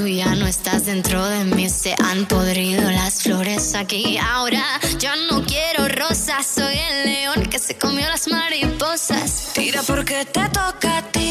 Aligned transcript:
tú 0.00 0.06
ya 0.06 0.34
no 0.34 0.46
estás 0.46 0.86
dentro 0.86 1.22
de 1.26 1.44
mí. 1.44 1.68
Se 1.68 1.94
han 2.02 2.24
podrido 2.26 2.90
las 2.90 3.22
flores 3.22 3.74
aquí. 3.74 4.16
Ahora 4.18 4.62
yo 4.98 5.10
no 5.30 5.44
quiero 5.44 5.88
rosas. 5.88 6.46
Soy 6.46 6.74
el 6.74 7.04
león 7.04 7.46
que 7.50 7.58
se 7.58 7.76
comió 7.76 8.08
las 8.08 8.26
mariposas. 8.28 9.52
Tira 9.54 9.82
porque 9.86 10.24
te 10.24 10.48
toca 10.48 10.69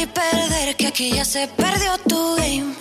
ti 0.00 0.06
perder. 0.06 0.76
Que 0.76 0.86
aquí 0.86 1.12
ya 1.12 1.24
se 1.24 1.48
perdió 1.48 1.98
tu 2.08 2.36
game. 2.36 2.74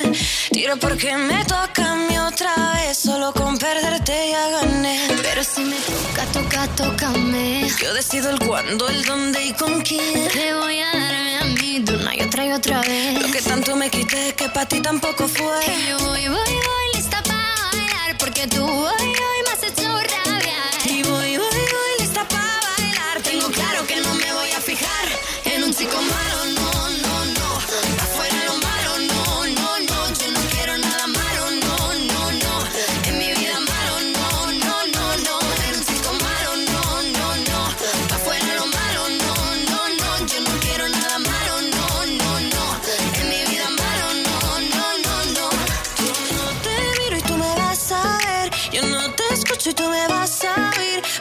Tira 0.51 0.75
porque 0.75 1.15
me 1.17 1.43
toca 1.45 1.91
a 1.91 1.95
mí 1.95 2.17
otra 2.17 2.53
vez. 2.75 2.97
Solo 2.97 3.33
con 3.33 3.57
perderte 3.57 4.31
ya 4.31 4.49
gané. 4.49 5.07
Pero 5.21 5.43
si 5.43 5.61
me 5.61 5.77
toca, 5.77 6.23
toca, 6.37 6.67
tócame. 6.75 7.67
Yo 7.81 7.93
decido 7.93 8.29
el 8.29 8.39
cuándo, 8.39 8.87
el 8.87 9.03
dónde 9.05 9.45
y 9.45 9.53
con 9.53 9.81
quién. 9.81 10.27
Te 10.29 10.53
voy 10.53 10.79
a 10.79 10.91
darme 10.93 11.37
a 11.37 11.45
mí 11.45 11.79
de 11.79 11.95
una 11.95 12.15
y 12.15 12.21
otra 12.21 12.45
y 12.45 12.51
otra 12.51 12.81
vez. 12.81 13.21
Lo 13.21 13.31
que 13.31 13.41
tanto 13.41 13.75
me 13.75 13.89
quité 13.89 14.33
que 14.35 14.47
para 14.49 14.67
ti 14.67 14.81
tampoco 14.81 15.27
fue. 15.27 15.59
Yo 15.89 15.97
voy, 15.99 16.27
voy, 16.27 16.53
voy, 16.67 16.85
lista 16.95 17.21
para 17.23 17.55
bailar. 17.71 18.17
Porque 18.17 18.47
tú 18.47 18.63
hoy, 18.63 19.07
hoy 19.29 19.39
me 19.49 19.58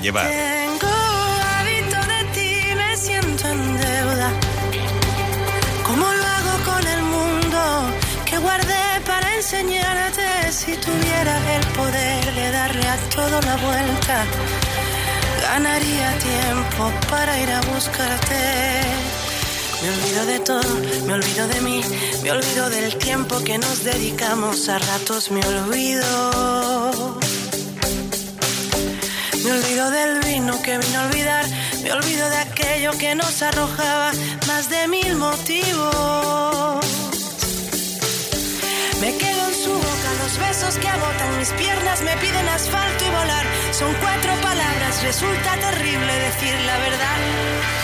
Llevar. 0.00 0.28
Tengo 0.28 0.88
hábito 1.56 1.98
de 2.12 2.24
ti, 2.34 2.74
me 2.74 2.96
siento 2.96 3.48
en 3.48 3.76
deuda. 3.76 4.28
¿Cómo 5.86 6.04
lo 6.04 6.24
hago 6.36 6.64
con 6.64 6.86
el 6.86 7.02
mundo 7.02 7.60
que 8.26 8.38
guardé 8.38 9.00
para 9.06 9.36
enseñarte? 9.36 10.50
Si 10.50 10.76
tuviera 10.76 11.34
el 11.56 11.66
poder 11.68 12.34
de 12.34 12.50
darle 12.50 12.88
a 12.88 12.96
todo 13.14 13.40
la 13.40 13.56
vuelta, 13.56 14.24
ganaría 15.42 16.18
tiempo 16.18 16.92
para 17.08 17.40
ir 17.40 17.50
a 17.50 17.60
buscarte. 17.72 18.82
Me 19.80 19.90
olvido 19.90 20.26
de 20.26 20.38
todo, 20.40 20.74
me 21.06 21.12
olvido 21.12 21.46
de 21.46 21.60
mí, 21.60 21.80
me 22.22 22.32
olvido 22.32 22.68
del 22.68 22.96
tiempo 22.98 23.38
que 23.44 23.58
nos 23.58 23.84
dedicamos, 23.84 24.68
a 24.68 24.78
ratos 24.78 25.30
me 25.30 25.40
olvido. 25.46 26.73
Me 29.44 29.52
olvido 29.52 29.90
del 29.90 30.20
vino 30.20 30.62
que 30.62 30.78
vino 30.78 31.00
a 31.00 31.04
olvidar, 31.04 31.44
me 31.82 31.92
olvido 31.92 32.30
de 32.30 32.36
aquello 32.36 32.92
que 32.92 33.14
nos 33.14 33.42
arrojaba 33.42 34.10
más 34.46 34.70
de 34.70 34.88
mil 34.88 35.16
motivos. 35.16 36.82
Me 39.02 39.14
quedo 39.18 39.48
en 39.48 39.54
su 39.54 39.70
boca, 39.70 40.08
los 40.22 40.38
besos 40.38 40.78
que 40.78 40.88
agotan 40.88 41.38
mis 41.38 41.50
piernas 41.50 42.00
me 42.00 42.16
piden 42.16 42.48
asfalto 42.48 43.04
y 43.04 43.10
volar. 43.10 43.44
Son 43.72 43.92
cuatro 44.00 44.32
palabras, 44.40 45.02
resulta 45.02 45.56
terrible 45.58 46.12
decir 46.14 46.54
la 46.64 46.78
verdad. 46.78 47.83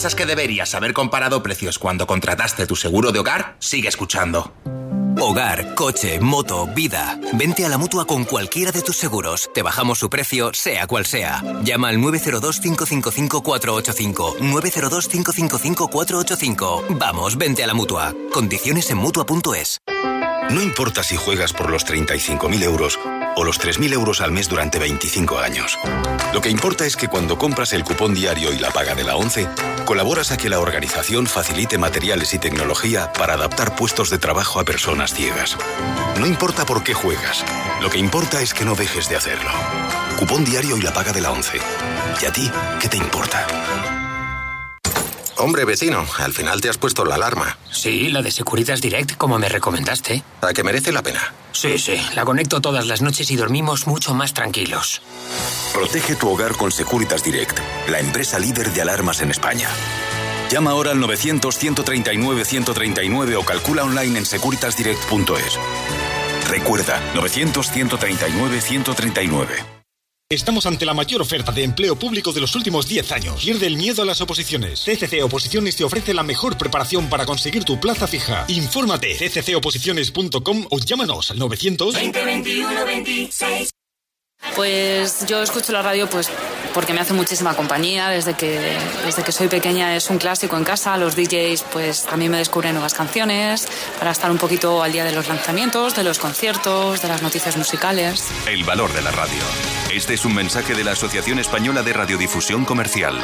piensas 0.00 0.14
que 0.14 0.24
deberías 0.24 0.74
haber 0.74 0.94
comparado 0.94 1.42
precios 1.42 1.78
cuando 1.78 2.06
contrataste 2.06 2.66
tu 2.66 2.74
seguro 2.74 3.12
de 3.12 3.18
hogar, 3.18 3.56
sigue 3.58 3.90
escuchando. 3.90 4.50
Hogar, 5.20 5.74
coche, 5.74 6.18
moto, 6.20 6.66
vida. 6.74 7.20
Vente 7.34 7.66
a 7.66 7.68
la 7.68 7.76
mutua 7.76 8.06
con 8.06 8.24
cualquiera 8.24 8.72
de 8.72 8.80
tus 8.80 8.96
seguros. 8.96 9.50
Te 9.52 9.60
bajamos 9.60 9.98
su 9.98 10.08
precio, 10.08 10.52
sea 10.54 10.86
cual 10.86 11.04
sea. 11.04 11.42
Llama 11.64 11.90
al 11.90 11.98
902-555-485. 11.98 14.38
902-555-485. 14.38 16.96
Vamos, 16.98 17.36
vente 17.36 17.62
a 17.62 17.66
la 17.66 17.74
mutua. 17.74 18.14
Condiciones 18.32 18.88
en 18.88 18.96
mutua.es. 18.96 19.82
No 20.50 20.60
importa 20.60 21.04
si 21.04 21.14
juegas 21.14 21.52
por 21.52 21.70
los 21.70 21.86
35.000 21.86 22.62
euros 22.64 22.98
o 23.36 23.44
los 23.44 23.60
3.000 23.60 23.92
euros 23.92 24.20
al 24.20 24.32
mes 24.32 24.48
durante 24.48 24.80
25 24.80 25.38
años. 25.38 25.78
Lo 26.34 26.40
que 26.40 26.50
importa 26.50 26.84
es 26.86 26.96
que 26.96 27.06
cuando 27.06 27.38
compras 27.38 27.72
el 27.72 27.84
cupón 27.84 28.14
diario 28.14 28.52
y 28.52 28.58
la 28.58 28.70
paga 28.70 28.96
de 28.96 29.04
la 29.04 29.14
11, 29.14 29.48
colaboras 29.84 30.32
a 30.32 30.36
que 30.36 30.48
la 30.48 30.58
organización 30.58 31.28
facilite 31.28 31.78
materiales 31.78 32.34
y 32.34 32.40
tecnología 32.40 33.12
para 33.12 33.34
adaptar 33.34 33.76
puestos 33.76 34.10
de 34.10 34.18
trabajo 34.18 34.58
a 34.58 34.64
personas 34.64 35.14
ciegas. 35.14 35.56
No 36.18 36.26
importa 36.26 36.66
por 36.66 36.82
qué 36.82 36.94
juegas, 36.94 37.44
lo 37.80 37.88
que 37.88 37.98
importa 37.98 38.42
es 38.42 38.52
que 38.52 38.64
no 38.64 38.74
dejes 38.74 39.08
de 39.08 39.16
hacerlo. 39.16 39.50
Cupón 40.18 40.44
diario 40.44 40.76
y 40.76 40.82
la 40.82 40.92
paga 40.92 41.12
de 41.12 41.20
la 41.20 41.30
11. 41.30 41.58
¿Y 42.22 42.24
a 42.26 42.32
ti 42.32 42.50
qué 42.80 42.88
te 42.88 42.96
importa? 42.96 43.99
Hombre, 45.40 45.64
vecino, 45.64 46.06
al 46.18 46.34
final 46.34 46.60
te 46.60 46.68
has 46.68 46.76
puesto 46.76 47.06
la 47.06 47.14
alarma. 47.14 47.56
Sí, 47.72 48.10
la 48.10 48.20
de 48.20 48.30
Securitas 48.30 48.82
Direct, 48.82 49.16
como 49.16 49.38
me 49.38 49.48
recomendaste. 49.48 50.22
¿A 50.42 50.52
que 50.52 50.62
merece 50.62 50.92
la 50.92 51.02
pena? 51.02 51.32
Sí, 51.52 51.78
sí, 51.78 51.94
la 52.14 52.26
conecto 52.26 52.60
todas 52.60 52.86
las 52.86 53.00
noches 53.00 53.30
y 53.30 53.36
dormimos 53.36 53.86
mucho 53.86 54.12
más 54.12 54.34
tranquilos. 54.34 55.00
Protege 55.72 56.16
tu 56.16 56.28
hogar 56.28 56.54
con 56.56 56.70
Securitas 56.70 57.24
Direct, 57.24 57.58
la 57.88 58.00
empresa 58.00 58.38
líder 58.38 58.70
de 58.70 58.82
alarmas 58.82 59.22
en 59.22 59.30
España. 59.30 59.70
Llama 60.50 60.72
ahora 60.72 60.90
al 60.90 60.98
900-139-139 60.98 63.36
o 63.36 63.42
calcula 63.42 63.84
online 63.84 64.18
en 64.18 64.26
securitasdirect.es. 64.26 65.58
Recuerda, 66.48 67.00
900-139-139. 67.14 69.79
Estamos 70.32 70.64
ante 70.64 70.86
la 70.86 70.94
mayor 70.94 71.22
oferta 71.22 71.50
de 71.50 71.64
empleo 71.64 71.96
público 71.96 72.32
de 72.32 72.40
los 72.40 72.54
últimos 72.54 72.86
10 72.86 73.10
años. 73.10 73.42
Pierde 73.42 73.66
el 73.66 73.76
miedo 73.76 74.02
a 74.02 74.04
las 74.04 74.20
oposiciones. 74.20 74.80
CCC 74.84 75.24
Oposiciones 75.24 75.74
te 75.74 75.82
ofrece 75.82 76.14
la 76.14 76.22
mejor 76.22 76.56
preparación 76.56 77.10
para 77.10 77.26
conseguir 77.26 77.64
tu 77.64 77.80
plaza 77.80 78.06
fija. 78.06 78.44
Infórmate 78.46 79.16
cccoposiciones.com 79.16 80.66
o 80.70 80.78
llámanos 80.78 81.32
al 81.32 81.40
900 81.40 81.96
26. 82.86 83.70
Pues 84.54 85.26
yo 85.26 85.42
escucho 85.42 85.72
la 85.72 85.82
radio 85.82 86.08
pues 86.08 86.30
porque 86.74 86.92
me 86.92 87.00
hace 87.00 87.12
muchísima 87.12 87.54
compañía 87.54 88.08
desde 88.08 88.34
que 88.34 88.76
desde 89.04 89.22
que 89.22 89.32
soy 89.32 89.48
pequeña 89.48 89.96
es 89.96 90.10
un 90.10 90.18
clásico 90.18 90.56
en 90.56 90.64
casa 90.64 90.96
los 90.96 91.16
DJs 91.16 91.64
pues 91.72 92.04
también 92.04 92.30
me 92.30 92.38
descubren 92.38 92.74
nuevas 92.74 92.94
canciones 92.94 93.66
para 93.98 94.10
estar 94.10 94.30
un 94.30 94.38
poquito 94.38 94.82
al 94.82 94.92
día 94.92 95.04
de 95.04 95.12
los 95.12 95.28
lanzamientos 95.28 95.94
de 95.94 96.04
los 96.04 96.18
conciertos 96.18 97.02
de 97.02 97.08
las 97.08 97.22
noticias 97.22 97.56
musicales 97.56 98.24
El 98.46 98.64
valor 98.64 98.92
de 98.92 99.02
la 99.02 99.10
radio. 99.10 99.42
Este 99.92 100.14
es 100.14 100.24
un 100.24 100.34
mensaje 100.34 100.74
de 100.74 100.84
la 100.84 100.92
Asociación 100.92 101.38
Española 101.38 101.82
de 101.82 101.92
Radiodifusión 101.92 102.64
Comercial. 102.64 103.18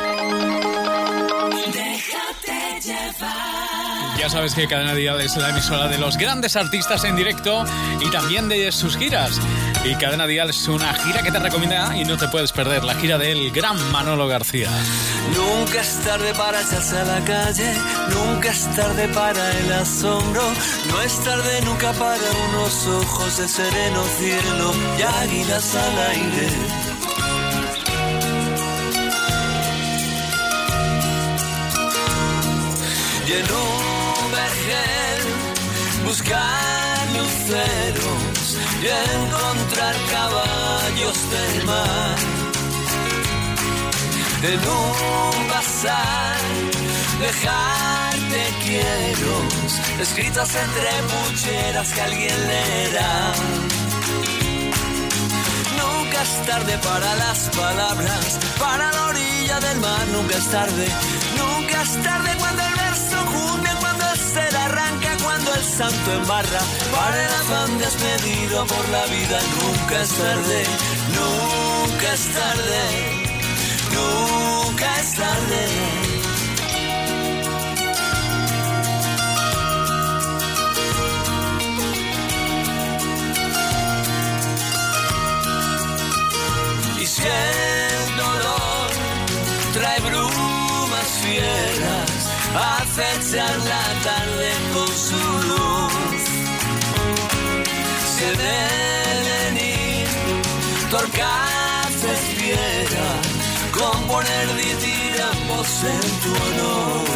Ya 4.26 4.30
sabes 4.30 4.56
que 4.56 4.66
Cadena 4.66 4.92
Dial 4.92 5.20
es 5.20 5.36
la 5.36 5.50
emisora 5.50 5.86
de 5.86 5.98
los 5.98 6.16
grandes 6.16 6.56
artistas 6.56 7.04
en 7.04 7.14
directo 7.14 7.64
y 8.00 8.10
también 8.10 8.48
de 8.48 8.72
sus 8.72 8.96
giras. 8.96 9.40
Y 9.84 9.94
Cadena 9.94 10.26
Dial 10.26 10.50
es 10.50 10.66
una 10.66 10.92
gira 10.94 11.22
que 11.22 11.30
te 11.30 11.38
recomienda 11.38 11.96
y 11.96 12.04
no 12.04 12.16
te 12.16 12.26
puedes 12.26 12.50
perder, 12.50 12.82
la 12.82 12.96
gira 12.96 13.18
del 13.18 13.52
gran 13.52 13.78
Manolo 13.92 14.26
García. 14.26 14.68
Nunca 15.32 15.80
es 15.80 16.00
tarde 16.00 16.34
para 16.34 16.60
echarse 16.60 16.98
a 16.98 17.04
la 17.04 17.24
calle, 17.24 17.72
nunca 18.10 18.50
es 18.50 18.68
tarde 18.74 19.06
para 19.10 19.58
el 19.58 19.72
asombro, 19.72 20.42
no 20.90 21.02
es 21.02 21.20
tarde 21.22 21.60
nunca 21.62 21.92
para 21.92 22.30
unos 22.48 22.84
ojos 22.84 23.38
de 23.38 23.46
sereno 23.46 24.02
cielo 24.18 24.74
y 24.98 25.02
águilas 25.02 25.76
al 25.76 25.98
aire. 26.10 26.48
Y 33.28 33.32
en 33.32 33.46
buscar 36.04 37.08
luceros 37.16 38.56
y 38.82 38.86
encontrar 38.86 39.94
caballos 40.10 41.30
del 41.30 41.64
mar. 41.64 42.16
En 44.42 44.60
un 44.60 45.48
bazar 45.48 46.38
dejarte 47.18 48.42
quiero 48.64 49.36
escritas 50.00 50.54
entre 50.54 50.90
pucheras 51.10 51.92
que 51.92 52.00
alguien 52.00 52.46
leerá. 52.46 53.32
Nunca 55.80 56.22
es 56.22 56.46
tarde 56.46 56.78
para 56.78 57.14
las 57.16 57.38
palabras, 57.56 58.38
para 58.58 58.92
la 58.92 59.06
orilla 59.06 59.60
del 59.60 59.80
mar, 59.80 60.06
nunca 60.12 60.36
es 60.36 60.50
tarde, 60.50 60.86
nunca 61.36 61.82
es 61.82 62.02
tarde 62.02 62.30
cuando 62.38 62.62
el 62.62 62.74
verso 62.74 63.16
junte, 63.32 63.70
cuando 64.16 64.40
el 64.40 64.48
ser 64.48 64.56
arranca, 64.56 65.16
cuando 65.22 65.54
el 65.54 65.64
santo 65.64 66.12
embarra, 66.12 66.60
para 66.94 67.26
el 67.26 67.34
afán 67.34 67.78
despedido 67.78 68.66
por 68.66 68.88
la 68.88 69.04
vida, 69.06 69.38
nunca 69.60 70.02
es 70.02 70.10
tarde, 70.10 70.64
nunca 71.18 72.12
es 72.14 72.32
tarde, 72.32 72.82
nunca 73.92 75.00
es 75.00 75.14
tarde. 75.14 75.62
Y 87.00 87.06
si 87.06 87.22
el 87.22 88.16
dolor 88.16 88.90
trae 89.74 90.00
brumas 90.00 91.08
fieras, 91.22 92.15
acechan 92.54 93.58
la 93.72 93.84
tarde 94.04 94.50
con 94.74 94.88
su 94.88 95.22
luz. 95.48 96.24
Si 98.12 98.24
en 98.24 98.40
el 98.40 99.18
venir 99.32 100.08
torcaces 100.90 102.20
fiera, 102.36 103.08
componer 103.72 104.46
ditiramos 104.56 105.68
en 105.94 106.06
tu 106.22 106.30
honor. 106.44 107.06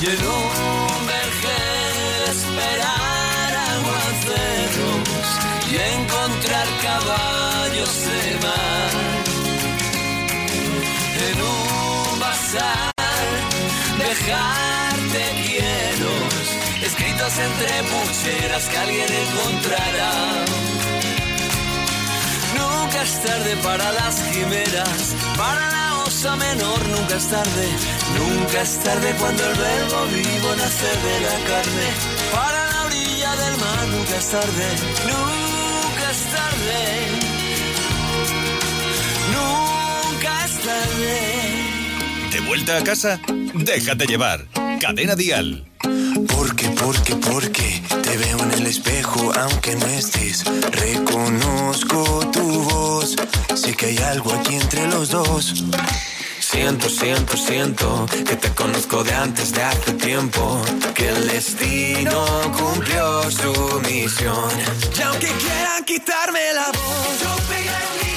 Y 0.00 0.06
en 0.06 0.26
un 0.26 1.06
vergel 1.06 2.28
esperar 2.28 3.50
aguaceros 3.72 5.26
y 5.70 5.76
encontrar 5.76 6.66
caballos 6.82 7.94
de 8.04 8.46
mar. 8.46 8.73
En 11.28 11.40
un 11.40 12.20
bazar 12.20 12.92
dejarte 13.98 15.22
quieros 15.46 16.44
escritos 16.82 17.32
entre 17.38 17.72
pucheras 17.90 18.64
que 18.70 18.78
alguien 18.78 19.10
encontrará. 19.24 20.12
Nunca 22.58 23.02
es 23.02 23.22
tarde 23.22 23.56
para 23.62 23.92
las 23.92 24.14
quimeras, 24.32 25.14
para 25.36 25.70
la 25.70 26.04
cosa 26.04 26.36
menor, 26.36 26.80
nunca 26.88 27.16
es 27.16 27.26
tarde, 27.28 27.66
nunca 28.18 28.60
es 28.60 28.78
tarde 28.84 29.14
cuando 29.18 29.42
el 29.50 29.54
verbo 29.54 30.06
vivo 30.06 30.50
nace 30.56 30.90
de 31.06 31.20
la 31.26 31.36
carne. 31.50 31.86
Para 32.32 32.66
la 32.70 32.82
orilla 32.86 33.36
del 33.36 33.56
mar, 33.64 33.86
nunca 33.94 34.16
es 34.16 34.28
tarde, 34.28 34.66
nunca 35.10 36.10
es 36.10 36.20
tarde, 36.36 37.23
¿De 42.32 42.40
vuelta 42.46 42.78
a 42.78 42.84
casa? 42.84 43.20
Déjate 43.54 44.06
llevar. 44.06 44.46
Cadena 44.80 45.14
Dial. 45.14 45.64
Porque, 46.28 46.68
porque, 46.70 47.16
porque 47.16 47.82
te 48.02 48.16
veo 48.16 48.38
en 48.40 48.52
el 48.52 48.66
espejo 48.66 49.32
aunque 49.38 49.76
no 49.76 49.86
estés. 49.86 50.44
Reconozco 50.70 52.30
tu 52.32 52.62
voz, 52.64 53.16
sé 53.54 53.74
que 53.74 53.86
hay 53.86 53.98
algo 53.98 54.32
aquí 54.32 54.54
entre 54.56 54.86
los 54.88 55.10
dos. 55.10 55.64
Siento, 56.40 56.88
siento, 56.88 57.36
siento 57.36 58.06
que 58.26 58.36
te 58.36 58.50
conozco 58.54 59.02
de 59.02 59.12
antes 59.12 59.52
de 59.52 59.62
hace 59.62 59.92
tiempo. 59.94 60.62
Que 60.94 61.08
el 61.08 61.26
destino 61.26 62.24
cumplió 62.56 63.30
su 63.30 63.80
misión. 63.80 64.50
Y 64.96 65.02
aunque 65.02 65.28
quieran 65.32 65.84
quitarme 65.84 66.52
la 66.54 66.66
voz, 66.66 67.20
yo 67.22 67.36
pegaré 67.48 67.86
un 68.02 68.13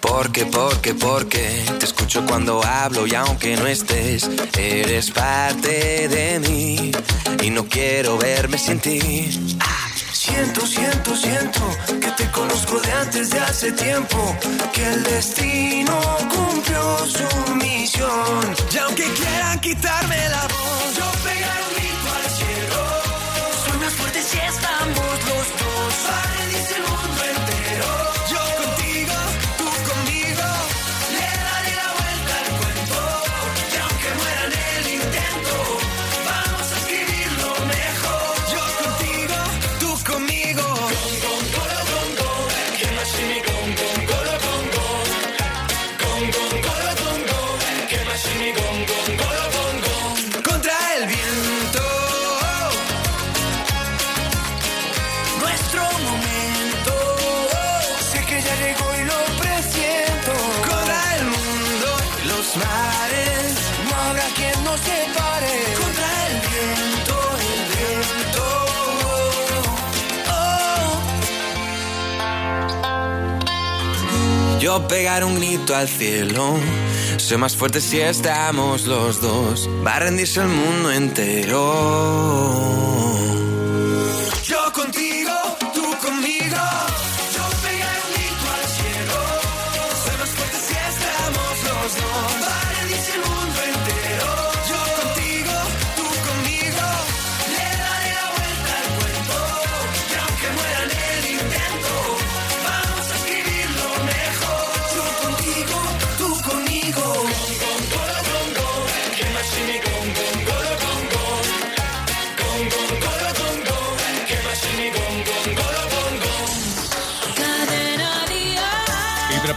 Porque, 0.00 0.46
porque, 0.46 0.94
porque 0.94 1.64
te 1.78 1.84
escucho 2.08 2.26
cuando 2.26 2.64
hablo 2.64 3.06
y 3.06 3.14
aunque 3.14 3.54
no 3.56 3.66
estés, 3.66 4.30
eres 4.56 5.10
parte 5.10 6.08
de 6.08 6.40
mí 6.40 6.90
y 7.42 7.50
no 7.50 7.64
quiero 7.66 8.16
verme 8.16 8.56
sin 8.56 8.80
ti. 8.80 8.98
Siento, 10.12 10.66
siento, 10.66 11.14
siento 11.14 11.60
que 12.00 12.10
te 12.12 12.30
conozco 12.30 12.80
de 12.80 12.92
antes 12.92 13.30
de 13.30 13.38
hace 13.40 13.72
tiempo. 13.72 14.36
Que 14.72 14.86
el 14.86 15.02
destino 15.02 16.00
cumplió 16.34 16.98
su 17.06 17.54
misión. 17.54 18.56
Y 18.72 18.78
aunque 18.78 19.04
quieran 19.04 19.60
quitarme 19.60 20.28
la 20.30 20.42
voz, 20.48 20.97
Pegar 74.86 75.24
un 75.24 75.34
grito 75.36 75.74
al 75.74 75.88
cielo. 75.88 76.56
Soy 77.16 77.38
más 77.38 77.56
fuerte 77.56 77.80
si 77.80 78.00
estamos 78.00 78.86
los 78.86 79.20
dos. 79.20 79.68
Va 79.84 79.96
a 79.96 80.00
rendirse 80.00 80.40
el 80.40 80.48
mundo 80.48 80.92
entero. 80.92 82.18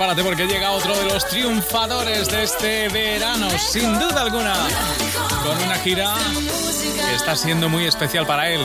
Prepárate 0.01 0.23
porque 0.23 0.47
llega 0.47 0.71
otro 0.71 0.97
de 0.97 1.05
los 1.05 1.27
triunfadores 1.27 2.27
de 2.27 2.41
este 2.41 2.89
verano, 2.89 3.47
sin 3.59 3.99
duda 3.99 4.21
alguna, 4.21 4.55
con 5.43 5.55
una 5.61 5.75
gira 5.75 6.15
que 7.07 7.15
está 7.15 7.35
siendo 7.35 7.69
muy 7.69 7.85
especial 7.85 8.25
para 8.25 8.49
él. 8.49 8.61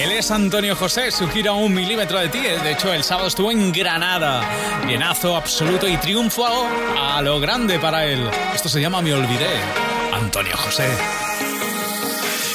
Él 0.00 0.12
es 0.12 0.30
Antonio 0.30 0.74
José, 0.74 1.10
su 1.10 1.28
gira 1.28 1.52
Un 1.52 1.74
Milímetro 1.74 2.18
de 2.18 2.30
Ti. 2.30 2.40
De 2.40 2.72
hecho, 2.72 2.90
el 2.90 3.04
sábado 3.04 3.28
estuvo 3.28 3.50
en 3.50 3.70
Granada. 3.70 4.42
Llenazo 4.86 5.36
absoluto 5.36 5.86
y 5.86 5.98
triunfo 5.98 6.46
a 6.46 7.20
lo 7.20 7.38
grande 7.38 7.78
para 7.78 8.06
él. 8.06 8.26
Esto 8.54 8.70
se 8.70 8.80
llama 8.80 9.02
Me 9.02 9.12
Olvidé. 9.12 9.60
Antonio 10.14 10.56
José. 10.56 10.88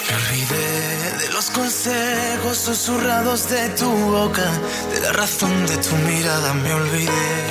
Me 0.10 0.15
olvidé 0.15 1.17
de 1.20 1.29
los 1.34 1.51
consejos 1.51 2.58
susurrados 2.58 3.48
de 3.48 3.70
tu 3.70 3.91
boca, 3.91 4.50
de 4.91 5.01
la 5.01 5.13
razón 5.13 5.67
de 5.67 5.77
tu 5.77 5.96
mirada. 5.98 6.53
Me 6.55 6.74
olvidé 6.74 7.50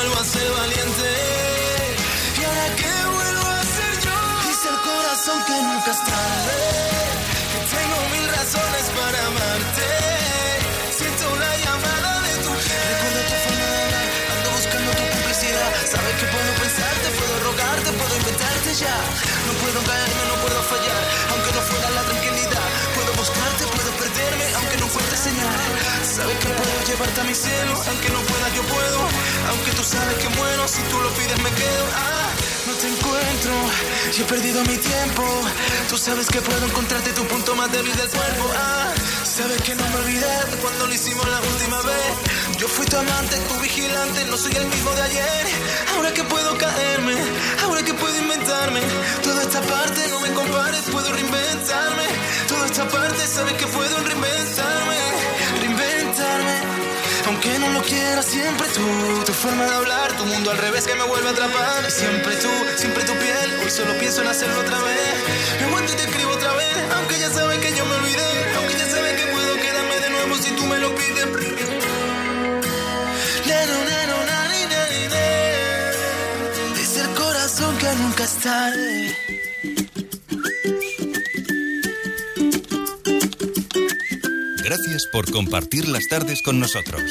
vuelvo 0.00 0.20
a 0.20 0.24
ser 0.24 0.50
valiente. 0.52 1.08
Y 2.40 2.44
ahora 2.44 2.66
que 2.80 2.92
vuelvo 3.16 3.46
a 3.58 3.62
ser 3.76 3.92
yo. 4.06 4.16
Dice 4.48 4.68
el 4.74 4.80
corazón 4.90 5.38
que 5.48 5.56
nunca 5.68 5.90
es 5.96 6.02
tarde. 6.12 6.58
Que 7.52 7.60
tengo 7.74 7.98
mil 8.14 8.26
razones 8.38 8.84
para 8.96 9.18
amarte. 9.30 9.88
Siento 10.98 11.24
la 11.44 11.52
llamada 11.64 12.12
de 12.26 12.34
tu 12.44 12.50
piel. 12.64 12.84
Recuerdo 12.90 13.20
tu 13.30 13.36
forma 13.44 13.66
de 13.72 13.78
hablar. 13.84 14.06
Ando 14.34 14.48
buscando 14.56 14.90
tu 14.98 15.04
complicidad. 15.14 15.70
Sabes 15.92 16.14
que 16.20 16.26
puedo 16.34 16.50
pensarte, 16.62 17.06
puedo 17.20 17.34
rogarte, 17.48 17.88
puedo 18.00 18.14
inventarte 18.20 18.70
ya. 18.84 18.96
No 19.46 19.52
puedo 19.62 19.78
caerme, 19.88 20.22
no 20.32 20.36
puedo 20.44 20.60
fallar. 20.72 21.02
Aunque 21.30 21.50
no 21.56 21.62
fuera 21.68 21.79
Sabes 26.16 26.36
que 26.38 26.48
puedo 26.48 26.76
llevarte 26.86 27.20
a 27.20 27.24
mi 27.24 27.34
cielo. 27.34 27.74
Aunque 27.88 28.08
no 28.10 28.20
pueda, 28.20 28.46
yo 28.54 28.62
puedo. 28.62 28.98
Aunque 29.50 29.70
tú 29.72 29.84
sabes 29.84 30.16
que 30.18 30.28
muero, 30.30 30.68
si 30.68 30.82
tú 30.90 31.00
lo 31.00 31.10
pides, 31.10 31.38
me 31.42 31.50
quedo. 31.50 31.84
Ah, 31.94 32.28
no 32.66 32.72
te 32.74 32.86
encuentro. 32.88 33.52
Y 34.16 34.20
he 34.20 34.24
perdido 34.24 34.62
mi 34.64 34.76
tiempo. 34.76 35.24
Tú 35.88 35.96
sabes 35.96 36.26
que 36.28 36.40
puedo 36.40 36.66
encontrarte 36.66 37.10
tu 37.12 37.24
punto 37.26 37.54
más 37.54 37.70
débil 37.72 37.94
del 37.96 38.08
cuerpo. 38.08 38.44
Ah, 38.56 38.92
sabes 39.24 39.60
que 39.62 39.74
no 39.74 39.84
me 39.88 39.96
olvidé 39.96 40.36
cuando 40.60 40.86
lo 40.86 40.94
hicimos 40.94 41.26
la 41.28 41.40
última 41.40 41.80
vez. 41.82 42.10
Yo 42.58 42.68
fui 42.68 42.84
tu 42.86 42.96
amante, 42.98 43.36
tu 43.48 43.54
vigilante, 43.60 44.24
no 44.26 44.36
soy 44.36 44.52
el 44.54 44.66
mismo 44.66 44.90
de 44.92 45.02
ayer. 45.02 45.46
Ahora 45.94 46.12
que 46.12 46.24
puedo 46.24 46.58
caerme, 46.58 47.14
ahora 47.64 47.82
que 47.82 47.94
puedo 47.94 48.16
inventarme. 48.18 48.80
Toda 49.22 49.42
esta 49.42 49.60
parte 49.62 50.08
no 50.08 50.20
me 50.20 50.30
compares, 50.34 50.82
puedo 50.92 51.10
reinventarme. 51.10 52.06
Toda 52.48 52.66
esta 52.66 52.86
parte 52.88 53.26
sabes 53.26 53.54
que 53.54 53.66
puedo 53.66 53.96
reinventarme. 54.04 54.99
Aunque 57.50 57.66
no 57.66 57.72
lo 57.72 57.82
quiera, 57.82 58.22
siempre 58.22 58.68
tú, 58.68 59.24
tu 59.26 59.32
forma 59.32 59.64
de 59.64 59.74
hablar, 59.74 60.16
tu 60.16 60.24
mundo 60.24 60.52
al 60.52 60.58
revés 60.58 60.86
que 60.86 60.94
me 60.94 61.02
vuelve 61.02 61.30
a 61.30 61.32
atrapar. 61.32 61.90
Siempre 61.90 62.36
tú, 62.36 62.48
siempre 62.76 63.02
tu 63.02 63.12
piel, 63.14 63.60
hoy 63.60 63.70
solo 63.70 63.92
pienso 63.98 64.22
en 64.22 64.28
hacerlo 64.28 64.60
otra 64.60 64.78
vez. 64.78 65.58
Me 65.58 65.66
aguanto 65.66 65.92
y 65.92 65.96
te 65.96 66.02
escribo 66.04 66.30
otra 66.30 66.52
vez, 66.52 66.76
aunque 66.94 67.18
ya 67.18 67.28
sabes 67.30 67.58
que 67.58 67.76
yo 67.76 67.84
me 67.86 67.94
olvidé. 67.96 68.54
Aunque 68.56 68.74
ya 68.74 68.88
sabes 68.88 69.20
que 69.20 69.26
puedo 69.32 69.54
quedarme 69.56 69.98
de 69.98 70.10
nuevo 70.10 70.36
si 70.36 70.50
tú 70.52 70.64
me 70.66 70.78
lo 70.78 70.94
pides. 70.94 71.26
Dice 76.76 77.00
el 77.00 77.10
corazón 77.16 77.76
que 77.78 77.92
nunca 77.96 78.24
es. 78.24 78.36
Gracias 84.62 85.06
por 85.10 85.28
compartir 85.32 85.88
las 85.88 86.06
tardes 86.06 86.42
con 86.42 86.60
nosotros. 86.60 87.10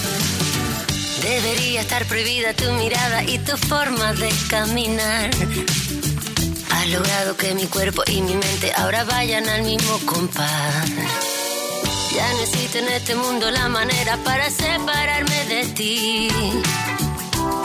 Debería 1.21 1.81
estar 1.81 2.05
prohibida 2.05 2.53
tu 2.53 2.71
mirada 2.73 3.23
y 3.23 3.37
tu 3.39 3.55
forma 3.55 4.11
de 4.13 4.29
caminar. 4.49 5.29
Has 6.71 6.87
logrado 6.89 7.37
que 7.37 7.53
mi 7.53 7.65
cuerpo 7.67 8.01
y 8.07 8.21
mi 8.21 8.33
mente 8.33 8.73
ahora 8.75 9.03
vayan 9.03 9.47
al 9.47 9.61
mismo 9.63 9.99
compás. 10.05 10.89
Ya 12.15 12.33
no 12.33 12.39
existe 12.39 12.79
en 12.79 12.87
este 12.89 13.15
mundo 13.15 13.51
la 13.51 13.69
manera 13.69 14.17
para 14.23 14.49
separarme 14.49 15.45
de 15.45 15.65
ti. 15.67 16.27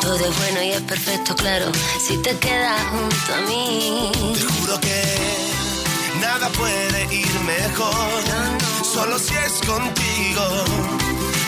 Todo 0.03 0.17
es 0.17 0.37
bueno 0.39 0.63
y 0.63 0.71
es 0.73 0.83
perfecto, 0.83 1.35
claro, 1.35 1.73
si 2.07 2.17
te 2.19 2.37
quedas 2.39 2.81
junto 2.91 3.35
a 3.35 3.41
mí. 3.49 4.11
Te 4.35 4.45
juro 4.45 4.81
que 4.81 5.03
nada 6.21 6.49
puede 6.51 7.15
ir 7.15 7.41
mejor, 7.41 8.23
solo 8.85 9.19
si 9.19 9.35
es 9.35 9.67
contigo. 9.67 11.06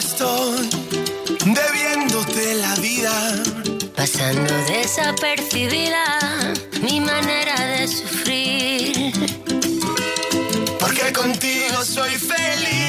estoy 0.00 0.68
debiéndote 1.44 2.54
la 2.54 2.74
vida. 2.76 3.12
Pasando 3.94 4.54
desapercibida 4.64 6.04
mi 6.80 7.00
manera 7.00 7.54
de 7.72 7.86
sufrir. 7.86 9.12
Porque 10.80 11.12
contigo 11.12 11.84
soy 11.84 12.14
feliz. 12.32 12.80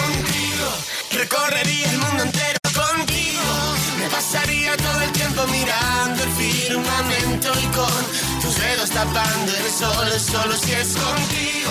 Contigo 0.00 0.68
recorrería 1.12 1.90
el 1.92 1.98
mundo 1.98 2.22
entero 2.24 2.58
contigo. 2.74 3.52
Me 4.00 4.08
pasaría 4.10 4.76
todo 4.76 5.00
el 5.00 5.12
tiempo 5.12 5.46
mirando 5.46 6.22
el 6.24 6.32
firmamento 6.32 7.48
y 7.64 7.66
con 7.78 8.02
tus 8.42 8.54
dedos 8.58 8.90
tapando 8.90 9.52
el 9.56 9.70
sol, 9.70 10.08
solo 10.20 10.56
si 10.56 10.72
es 10.72 10.88
contigo. 10.96 11.70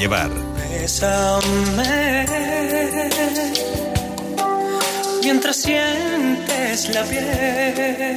llevar. 0.00 0.30
Bésame 0.56 2.24
mientras 5.22 5.56
sientes 5.56 6.88
la 6.94 7.02
piel 7.04 8.16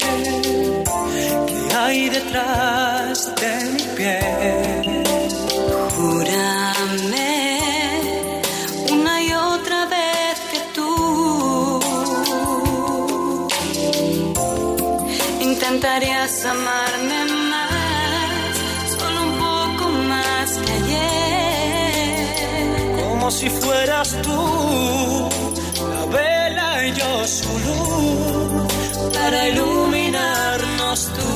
que 1.47 1.75
hay 1.75 2.09
detrás 2.09 3.31
de 3.41 3.53
mi 3.73 3.83
piel. 3.97 5.03
Júrame 5.95 7.31
una 8.89 9.21
y 9.21 9.33
otra 9.33 9.85
vez 9.87 10.35
que 10.51 10.59
tú 10.73 11.81
intentarías 15.41 16.45
amarme 16.45 17.22
si 23.33 23.49
fueras 23.49 24.15
tú, 24.21 25.29
la 25.91 26.05
vela 26.05 26.87
y 26.87 26.93
yo 26.93 27.27
su 27.27 27.49
luz, 27.65 29.11
para 29.13 29.49
iluminarnos 29.49 31.11
tú 31.15 31.32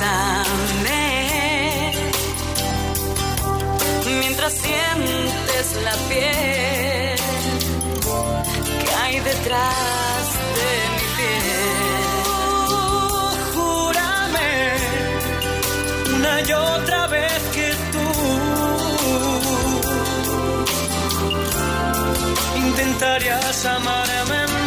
Bésame 0.00 1.92
mientras 4.06 4.52
sientes 4.54 5.76
la 5.84 5.94
piel 6.08 7.18
que 8.80 8.90
hay 9.02 9.20
detrás 9.20 10.24
de 10.56 10.70
mi 10.94 11.06
piel. 11.16 12.14
Júrame 13.54 14.52
una 16.16 16.34
y 16.40 16.52
otra 16.52 17.06
vez 17.08 17.40
que 17.54 17.68
tú 17.92 18.06
intentarías 22.56 23.66
amarme 23.66 24.59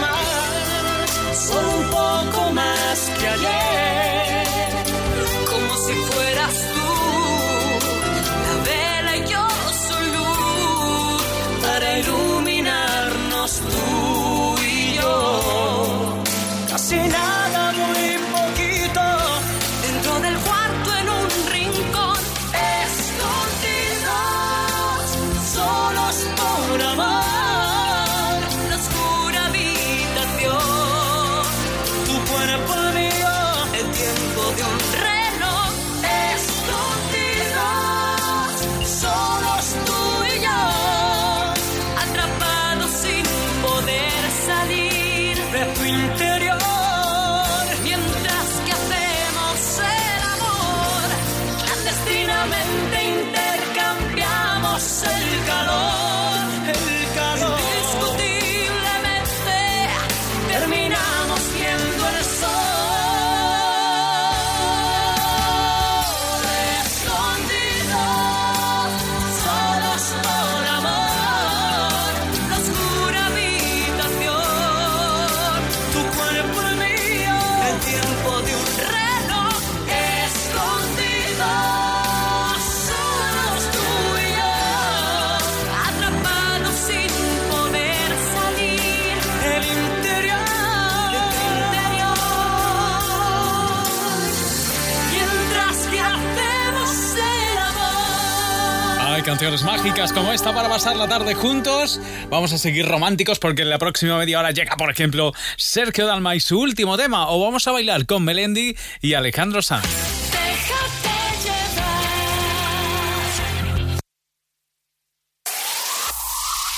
canciones 99.33 99.63
mágicas 99.63 100.13
como 100.13 100.31
esta 100.31 100.53
para 100.53 100.69
pasar 100.69 100.95
la 100.95 101.07
tarde 101.07 101.33
juntos. 101.33 101.99
Vamos 102.29 102.53
a 102.53 102.59
seguir 102.59 102.87
románticos 102.87 103.39
porque 103.39 103.63
en 103.63 103.69
la 103.71 103.79
próxima 103.79 104.15
media 104.19 104.37
hora 104.37 104.51
llega, 104.51 104.75
por 104.77 104.91
ejemplo, 104.91 105.33
Sergio 105.57 106.05
Dalma 106.05 106.35
y 106.35 106.39
su 106.39 106.59
último 106.59 106.97
tema. 106.97 107.27
O 107.29 107.43
vamos 107.43 107.67
a 107.67 107.71
bailar 107.71 108.05
con 108.05 108.23
Melendi 108.23 108.77
y 109.01 109.15
Alejandro 109.15 109.63
Sanz. 109.63 109.87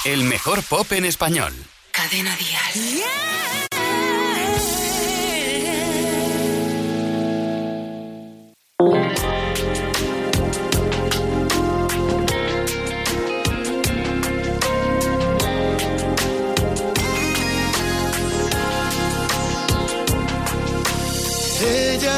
El 0.05 0.23
mejor 0.23 0.63
pop 0.63 0.89
en 0.93 1.03
español. 1.03 1.51
Cadena 1.91 2.37
Dial. 2.37 2.71
Ella 2.73 3.54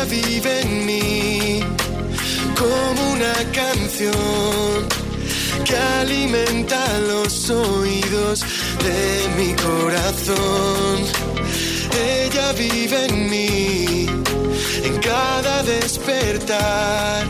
vive 0.09 0.61
en 0.61 0.85
mí 0.85 1.59
como 2.57 3.11
una 3.13 3.33
canción 3.51 4.87
que 5.65 5.75
alimenta 5.75 6.99
los 6.99 7.49
oídos 7.49 8.43
de 8.83 9.29
mi 9.37 9.53
corazón. 9.53 10.97
Ella 12.23 12.53
vive 12.53 13.05
en 13.05 13.29
mí, 13.29 14.05
en 14.83 14.97
cada 14.99 15.63
despertar, 15.63 17.25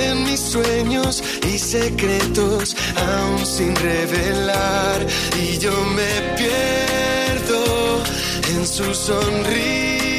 en 0.00 0.24
mis 0.24 0.40
sueños 0.40 1.22
y 1.52 1.58
secretos 1.58 2.76
aún 2.96 3.46
sin 3.46 3.74
revelar. 3.76 5.06
Y 5.40 5.58
yo 5.58 5.72
me 5.84 6.36
pierdo 6.36 8.02
en 8.50 8.66
su 8.66 8.94
sonrisa 8.94 10.18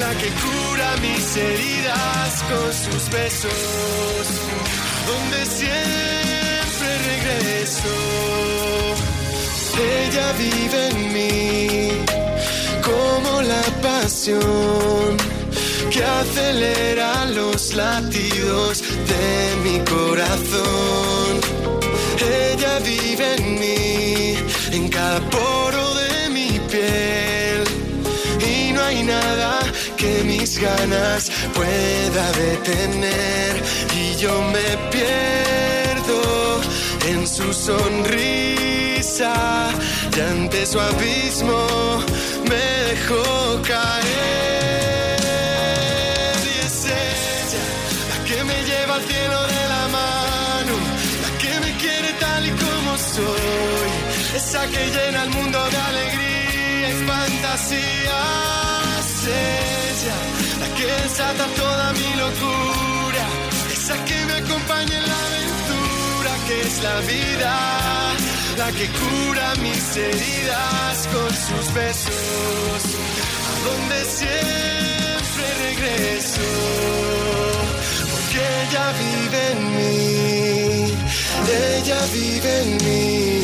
la 0.00 0.10
que 0.14 0.28
cura 0.44 0.96
mis 1.02 1.36
heridas 1.36 2.42
con 2.50 2.72
sus 2.72 3.10
besos, 3.10 4.26
donde 5.08 5.46
siempre 5.46 6.90
regreso. 7.12 7.94
Ella 9.80 10.32
vive 10.32 10.88
en 10.88 11.12
mí 11.12 11.90
como 12.82 13.42
la 13.42 13.62
pasión 13.82 15.16
que 15.90 16.04
acelera 16.04 17.24
los 17.26 17.74
latidos 17.74 18.82
de 19.12 19.56
mi 19.64 19.78
corazón. 19.84 21.32
Ella 22.20 22.78
vive 22.80 23.34
en 23.36 23.60
mí, 23.60 24.36
en 24.72 24.88
cada 24.88 25.20
poro 25.30 25.94
de 25.94 26.30
mi 26.30 26.60
piel. 26.70 27.64
Y 28.40 28.72
no 28.72 28.82
hay 28.82 29.02
nada 29.02 29.67
que 29.98 30.22
mis 30.24 30.58
ganas 30.58 31.30
pueda 31.52 32.32
detener. 32.32 33.62
Y 33.94 34.14
yo 34.16 34.40
me 34.54 34.68
pierdo 34.94 36.60
en 37.08 37.26
su 37.26 37.52
sonrisa. 37.52 39.34
Y 40.16 40.20
ante 40.20 40.64
su 40.66 40.80
abismo 40.80 41.66
me 42.48 42.64
dejó 42.90 43.60
caer. 43.66 43.98
Y 46.44 46.56
es 46.66 46.84
ella 46.84 47.64
la 48.10 48.18
que 48.28 48.38
me 48.44 48.58
lleva 48.68 48.94
al 48.94 49.02
cielo 49.02 49.40
de 49.54 49.62
la 49.74 49.84
mano. 49.98 50.74
La 51.24 51.30
que 51.42 51.52
me 51.64 51.70
quiere 51.82 52.10
tal 52.20 52.42
y 52.46 52.50
como 52.50 52.92
soy. 52.96 53.90
Esa 54.36 54.62
que 54.68 54.82
llena 54.94 55.20
el 55.24 55.30
mundo 55.30 55.58
de 55.72 55.78
alegría 55.90 56.88
y 56.90 56.92
fantasía 57.06 58.18
la 60.06 60.68
que 60.76 60.86
desata 61.02 61.46
toda 61.56 61.92
mi 61.92 62.10
locura, 62.24 63.24
esa 63.72 64.04
que 64.04 64.26
me 64.26 64.32
acompaña 64.34 64.96
en 64.98 65.06
la 65.06 65.18
aventura 65.26 66.30
que 66.46 66.60
es 66.60 66.82
la 66.82 67.00
vida, 67.00 67.54
la 68.58 68.72
que 68.72 68.86
cura 69.00 69.54
mis 69.60 69.96
heridas 69.96 71.08
con 71.12 71.30
sus 71.46 71.74
besos, 71.74 72.80
a 73.50 73.54
donde 73.66 74.04
siempre 74.18 75.46
regreso, 75.66 76.48
porque 78.12 78.40
ella 78.62 78.86
vive 79.04 79.40
en 79.52 79.60
mí, 79.76 80.94
ella 81.76 82.00
vive 82.12 82.62
en 82.62 82.76
mí. 82.84 83.37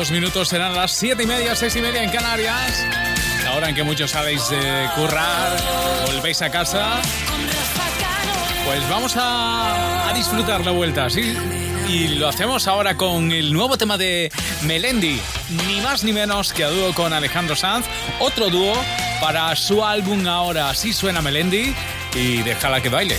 Dos 0.00 0.12
minutos 0.12 0.48
serán 0.48 0.74
las 0.74 0.92
siete 0.92 1.24
y 1.24 1.26
media, 1.26 1.54
seis 1.54 1.76
y 1.76 1.82
media 1.82 2.02
en 2.02 2.08
Canarias. 2.08 2.86
La 3.44 3.52
hora 3.52 3.68
en 3.68 3.74
que 3.74 3.82
muchos 3.82 4.10
sabéis 4.10 4.40
currar, 4.94 5.58
volvéis 6.06 6.40
a 6.40 6.50
casa. 6.50 7.02
Pues 8.64 8.88
vamos 8.88 9.14
a, 9.18 10.08
a 10.08 10.14
disfrutar 10.14 10.64
la 10.64 10.70
vuelta, 10.70 11.10
¿sí? 11.10 11.36
Y 11.86 12.08
lo 12.14 12.28
hacemos 12.28 12.66
ahora 12.66 12.96
con 12.96 13.30
el 13.30 13.52
nuevo 13.52 13.76
tema 13.76 13.98
de 13.98 14.32
Melendi, 14.62 15.20
ni 15.68 15.82
más 15.82 16.02
ni 16.02 16.14
menos 16.14 16.54
que 16.54 16.64
a 16.64 16.70
dúo 16.70 16.94
con 16.94 17.12
Alejandro 17.12 17.54
Sanz, 17.54 17.84
otro 18.20 18.48
dúo 18.48 18.72
para 19.20 19.54
su 19.54 19.84
álbum 19.84 20.26
ahora. 20.26 20.70
Así 20.70 20.94
suena 20.94 21.20
Melendi 21.20 21.74
y 22.14 22.42
déjala 22.42 22.80
que 22.80 22.88
baile. 22.88 23.18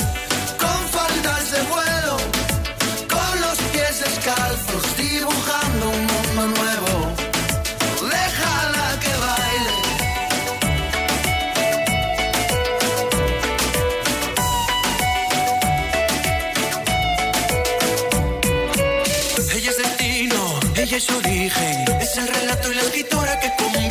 es 21.47 22.17
el 22.17 22.27
relato 22.27 22.71
y 22.71 22.75
la 22.75 22.81
escritora 22.81 23.39
que 23.39 23.51
conviven. 23.57 23.90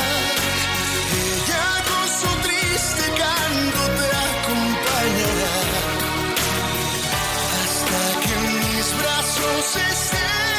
just 9.73 10.50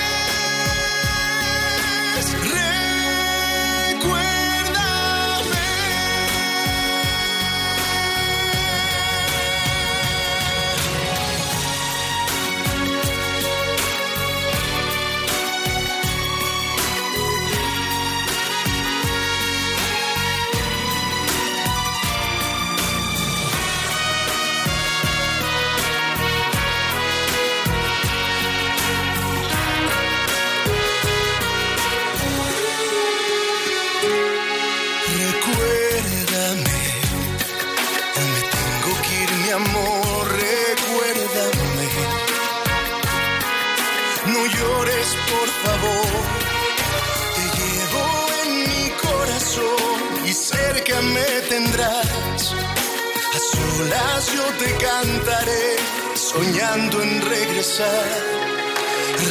te 54.63 54.77
cantaré, 54.77 55.77
soñando 56.15 57.03
en 57.03 57.21
regresar. 57.23 58.09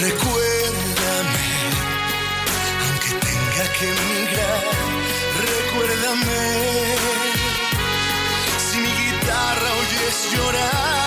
Recuérdame, 0.06 1.48
aunque 2.84 3.12
tenga 3.28 3.66
que 3.78 3.86
emigrar. 3.96 4.64
Recuérdame, 5.50 6.44
si 8.66 8.78
mi 8.80 8.94
guitarra 9.04 9.70
oyes 9.82 10.18
llorar, 10.34 11.01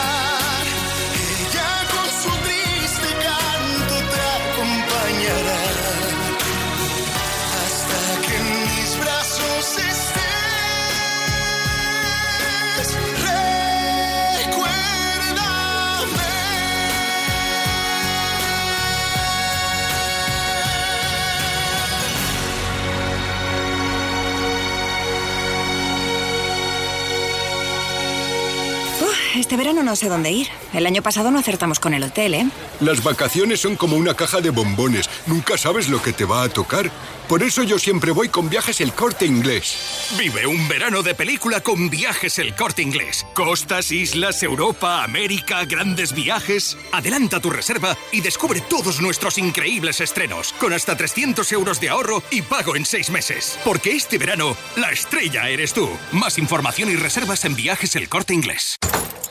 este 29.55 29.69
verano 29.69 29.85
no 29.85 29.95
sé 29.95 30.09
dónde 30.09 30.33
ir. 30.33 30.49
El 30.73 30.85
año 30.85 31.01
pasado 31.01 31.31
no 31.31 31.39
acertamos 31.39 31.79
con 31.79 31.95
el 31.95 32.03
hotel, 32.03 32.35
¿eh? 32.35 32.47
Las 32.81 33.05
vacaciones 33.05 33.61
son 33.61 33.77
como 33.77 33.97
una 33.97 34.15
caja 34.15 34.41
de 34.41 34.51
bombones. 34.51 35.09
Nunca 35.27 35.57
sabes 35.57 35.89
lo 35.89 36.03
que 36.03 36.13
te 36.13 36.25
va 36.25 36.43
a 36.43 36.49
tocar. 36.49 36.91
Por 37.29 37.41
eso 37.45 37.63
yo 37.63 37.79
siempre 37.79 38.11
voy 38.11 38.29
con 38.29 38.51
viajes 38.51 38.81
el 38.81 38.93
corte 38.93 39.27
inglés. 39.27 40.11
Vive 40.19 40.49
un 40.49 40.67
verano 40.67 41.05
de 41.05 41.15
película 41.15 41.61
con 41.61 41.89
viajes 41.89 42.41
el 42.41 42.57
corte 42.57 42.83
inglés. 42.83 43.25
Costas, 43.33 43.93
islas, 43.93 44.43
Europa, 44.43 45.05
América, 45.05 45.65
grandes 45.67 46.15
viajes. 46.15 46.77
Adelanta 46.91 47.39
tu 47.39 47.51
reserva 47.51 47.97
y 48.11 48.23
descubre 48.23 48.61
todos 48.61 49.01
nuestros 49.01 49.39
increíbles 49.39 50.01
estrenos, 50.01 50.53
con 50.55 50.73
hasta 50.73 50.97
300 50.97 51.53
euros 51.53 51.81
de 51.81 51.91
ahorro 51.91 52.25
y 52.33 52.43
pago 52.43 52.75
en 52.75 52.85
seis 52.85 53.09
meses. 53.09 53.57
Porque 53.65 53.93
este 53.93 54.19
verano, 54.19 54.57
la 54.75 54.91
estrella 54.91 55.49
eres 55.49 55.73
tú. 55.73 55.89
Más 56.11 56.39
información 56.39 56.91
y 56.91 56.97
reservas 56.97 57.45
en 57.45 57.55
viajes 57.55 57.95
el 57.95 58.09
corte 58.09 58.35
inglés. 58.35 58.81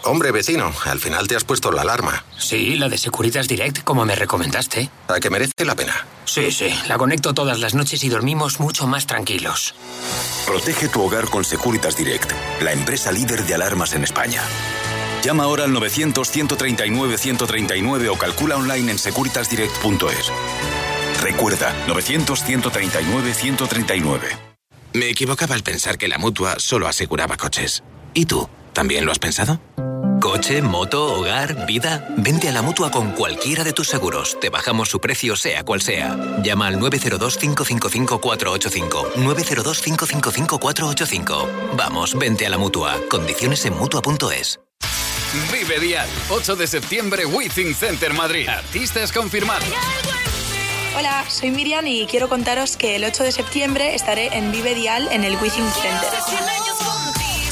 Hombre, 0.06 0.32
vecino, 0.32 0.74
al 0.86 0.99
final 0.99 1.28
te 1.30 1.38
has 1.38 1.45
puesto 1.45 1.72
la 1.72 1.82
alarma. 1.82 2.26
Sí, 2.38 2.76
la 2.76 2.89
de 2.89 2.97
Securitas 2.97 3.47
Direct, 3.47 3.84
como 3.84 4.04
me 4.06 4.16
recomendaste. 4.16 4.89
¿A 5.08 5.22
que 5.22 5.30
merece 5.30 5.64
la 5.66 5.76
pena? 5.76 6.06
Sí, 6.26 6.51
sí, 6.51 6.78
la 6.88 6.97
conecto 6.97 7.34
todas 7.34 7.58
las 7.60 7.74
noches 7.74 8.04
y 8.04 8.10
dormimos 8.10 8.60
mucho 8.60 8.86
más 8.86 9.08
tranquilos. 9.08 9.76
Protege 10.45 10.89
tu 10.89 11.01
hogar 11.04 11.30
con 11.30 11.45
Securitas 11.45 11.95
Direct, 11.95 12.30
la 12.62 12.74
empresa 12.74 13.14
líder 13.14 13.45
de 13.45 13.56
alarmas 13.56 13.93
en 13.93 14.04
España. 14.04 14.41
Llama 15.24 15.43
ahora 15.43 15.64
al 15.64 15.72
900-139-139 15.72 18.10
o 18.10 18.18
calcula 18.18 18.58
online 18.58 18.91
en 18.91 18.99
securitasdirect.es. 18.99 20.32
Recuerda, 21.22 21.74
900-139-139. 21.88 24.20
Me 24.93 25.10
equivocaba 25.10 25.56
al 25.56 25.64
pensar 25.64 25.97
que 25.97 26.10
la 26.10 26.18
mutua 26.18 26.60
solo 26.60 26.89
aseguraba 26.89 27.38
coches. 27.38 27.86
¿Y 28.14 28.26
tú? 28.26 28.49
¿También 28.74 29.06
lo 29.06 29.14
has 29.14 29.20
pensado? 29.20 29.62
Coche, 30.24 30.61
moto, 30.61 31.15
hogar, 31.15 31.65
vida. 31.65 32.07
Vente 32.15 32.47
a 32.47 32.53
la 32.53 32.61
mutua 32.61 32.89
con 32.89 33.11
cualquiera 33.11 33.65
de 33.65 33.74
tus 33.74 33.89
seguros. 33.89 34.39
Te 34.39 34.49
bajamos 34.49 34.88
su 34.88 35.01
precio, 35.01 35.36
sea 35.36 35.65
cual 35.65 35.82
sea. 35.82 36.17
Llama 36.41 36.67
al 36.67 36.80
902-555-485. 36.80 39.15
902-555-485. 39.15 41.76
Vamos, 41.76 42.17
vente 42.17 42.45
a 42.45 42.49
la 42.49 42.57
mutua. 42.57 42.95
Condiciones 43.09 43.65
en 43.65 43.78
mutua.es. 43.78 44.61
Vive 45.51 45.82
Dial, 45.82 46.07
8 46.30 46.55
de 46.55 46.67
septiembre, 46.67 47.26
Withing 47.26 47.76
Center 47.76 48.13
Madrid. 48.13 48.47
Artistas 48.47 49.11
confirmados. 49.11 49.67
Hola, 50.97 51.26
soy 51.28 51.51
Miriam 51.51 51.86
y 51.86 52.05
quiero 52.05 52.30
contaros 52.30 52.78
que 52.78 52.95
el 52.95 53.03
8 53.03 53.24
de 53.24 53.34
septiembre 53.34 53.93
estaré 53.93 54.38
en 54.38 54.53
Vive 54.53 54.74
Dial 54.74 55.09
en 55.11 55.26
el 55.26 55.36
Withing 55.36 55.69
Center. 55.69 56.07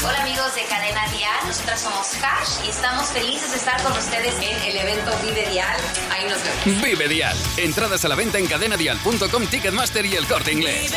Hola 0.04 0.20
amigos 0.22 0.52
de 0.56 0.64
Cadena 0.64 1.06
Dial, 1.12 1.46
nosotras 1.46 1.80
somos 1.80 2.08
Cash 2.20 2.66
y 2.66 2.70
estamos 2.70 3.06
felices 3.10 3.52
de 3.52 3.56
estar 3.56 3.80
con 3.82 3.92
ustedes 3.92 4.34
en 4.34 4.62
el 4.62 4.76
evento 4.76 5.12
Vive 5.22 5.48
Dial. 5.48 5.76
Ahí 6.10 6.24
nos 6.28 6.42
vemos. 6.42 6.82
Vive 6.82 7.08
Dial. 7.08 7.36
Entradas 7.56 8.04
a 8.04 8.08
la 8.08 8.16
venta 8.16 8.38
en 8.38 8.46
cadenadial.com, 8.46 9.46
Ticketmaster 9.46 10.04
y 10.04 10.16
el 10.16 10.26
corte 10.26 10.52
inglés. 10.52 10.92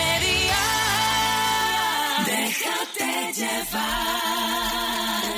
Déjate 2.26 3.34
llevar. 3.34 4.85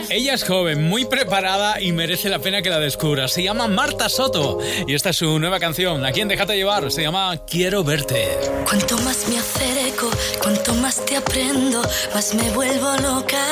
Ella 0.09 0.35
es 0.35 0.45
joven, 0.45 0.83
muy 0.83 1.03
preparada 1.03 1.81
y 1.81 1.91
merece 1.91 2.29
la 2.29 2.39
pena 2.39 2.61
que 2.61 2.69
la 2.69 2.79
descubras. 2.79 3.33
Se 3.33 3.43
llama 3.43 3.67
Marta 3.67 4.07
Soto 4.07 4.59
y 4.87 4.95
esta 4.95 5.09
es 5.09 5.17
su 5.17 5.37
nueva 5.37 5.59
canción. 5.59 6.05
¿A 6.05 6.13
quién 6.13 6.29
Déjate 6.29 6.55
llevar? 6.55 6.89
Se 6.91 7.01
llama 7.01 7.35
Quiero 7.45 7.83
verte. 7.83 8.25
Cuanto 8.65 8.97
más 8.99 9.27
me 9.27 9.37
acerco, 9.37 10.09
cuanto 10.41 10.73
más 10.75 11.05
te 11.05 11.17
aprendo, 11.17 11.81
más 12.13 12.33
me 12.35 12.49
vuelvo 12.51 12.89
loca. 13.01 13.43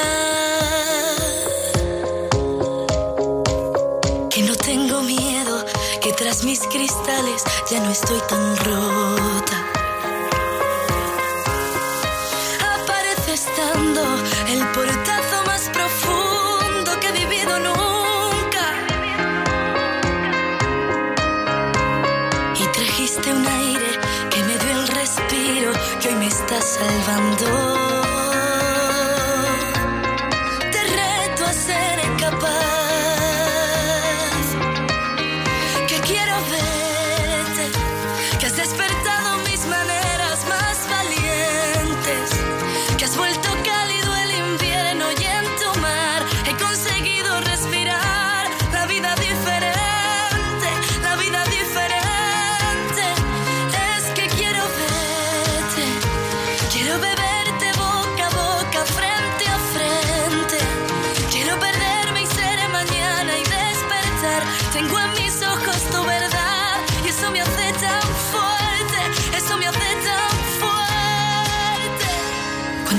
Que 4.29 4.41
no 4.43 4.55
tengo 4.55 5.01
miedo, 5.03 5.65
que 6.01 6.13
tras 6.13 6.45
mis 6.45 6.61
cristales 6.61 7.43
ya 7.69 7.81
no 7.81 7.91
estoy 7.91 8.19
tan 8.29 8.57
rota. 8.57 9.65
Aparece 12.79 13.33
estando 13.33 14.01
el 14.53 14.67
portazo 14.71 15.14
está 26.36 26.61
salvando. 26.61 27.94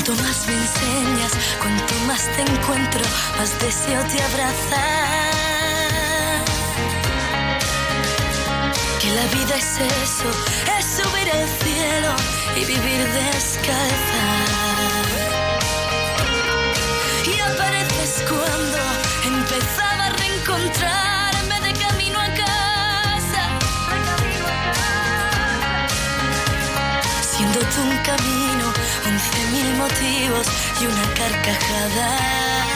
Cuanto 0.07 0.23
más 0.23 0.47
me 0.47 0.53
enseñas, 0.53 1.33
cuanto 1.61 1.95
más 2.07 2.23
te 2.37 2.43
encuentro, 2.43 3.01
más 3.39 3.59
deseo 3.59 4.05
te 4.05 4.23
abrazar. 4.23 5.27
Que 9.01 9.11
la 9.11 9.27
vida 9.35 9.57
es 9.57 9.81
eso, 10.05 10.31
es 10.79 10.85
subir 10.95 11.29
al 11.33 11.49
cielo 11.59 12.15
y 12.55 12.65
vivir 12.67 13.01
descalza. 13.15 14.25
Y 17.27 17.41
apareces 17.41 18.23
cuando 18.29 18.79
empezaba 19.25 20.05
a 20.05 20.11
reencontrarme 20.11 21.61
de 21.63 21.73
camino 21.81 22.21
a 22.21 22.29
casa. 22.45 23.43
Siendo 27.23 27.59
tú 27.59 27.81
un 27.83 27.99
camino, 28.05 28.66
motivos 29.77 30.47
y 30.81 30.87
una 30.87 31.15
carcajada. 31.15 32.76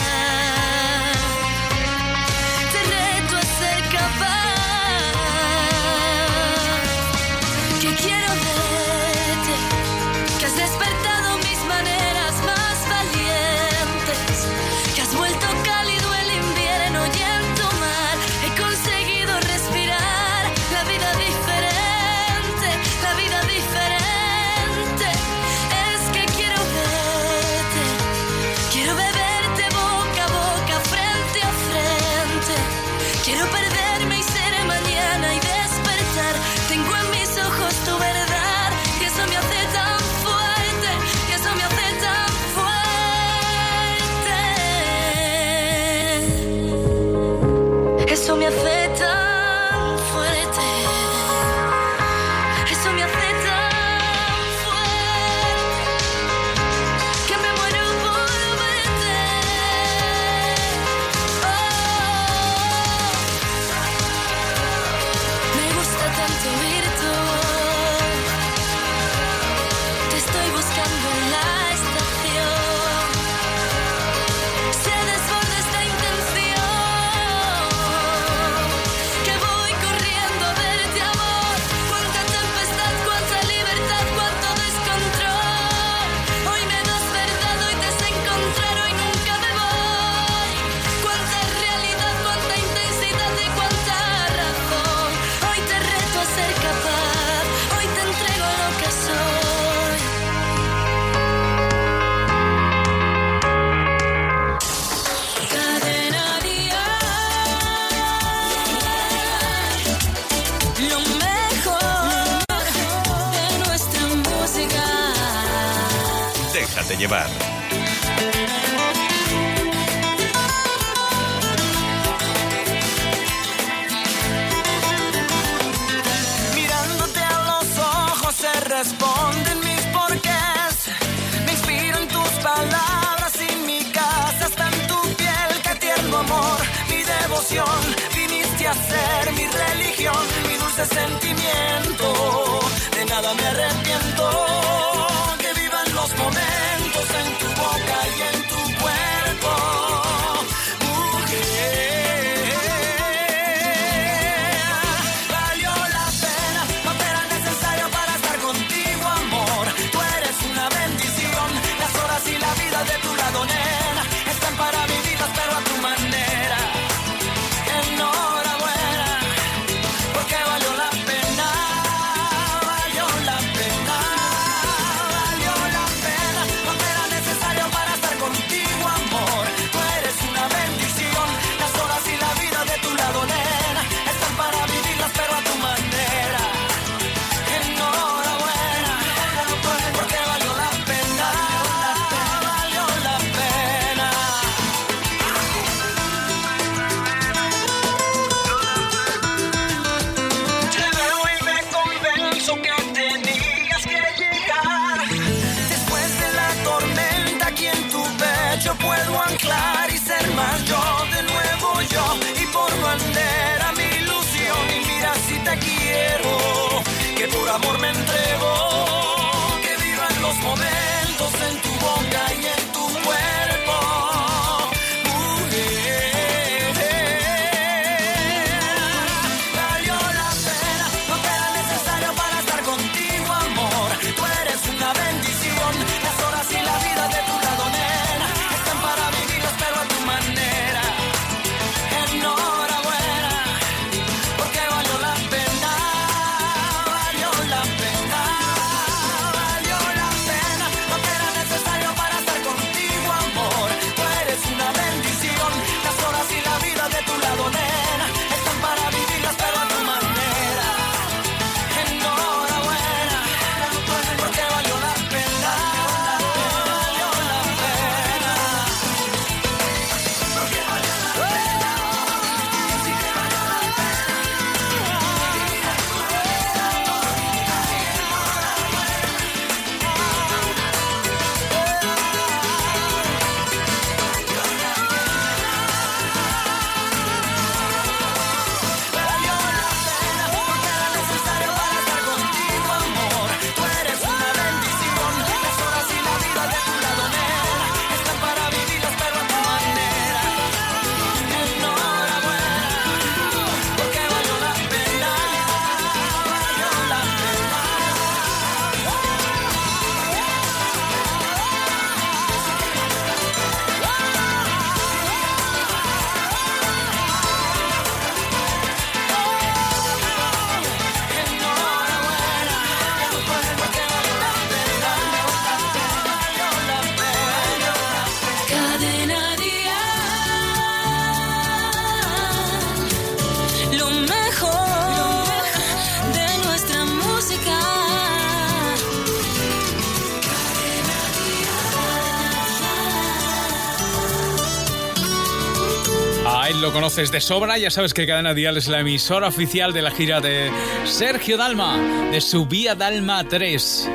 conoces 346.90 347.12
de 347.12 347.20
sobra, 347.20 347.56
ya 347.56 347.70
sabes 347.70 347.94
que 347.94 348.04
Cadena 348.04 348.34
Dial 348.34 348.56
es 348.56 348.66
la 348.66 348.80
emisora 348.80 349.28
oficial 349.28 349.72
de 349.72 349.80
la 349.80 349.92
gira 349.92 350.20
de 350.20 350.50
Sergio 350.84 351.36
Dalma, 351.36 351.78
de 352.10 352.20
su 352.20 352.46
Vía 352.46 352.74
Dalma 352.74 353.22
3. 353.22 353.88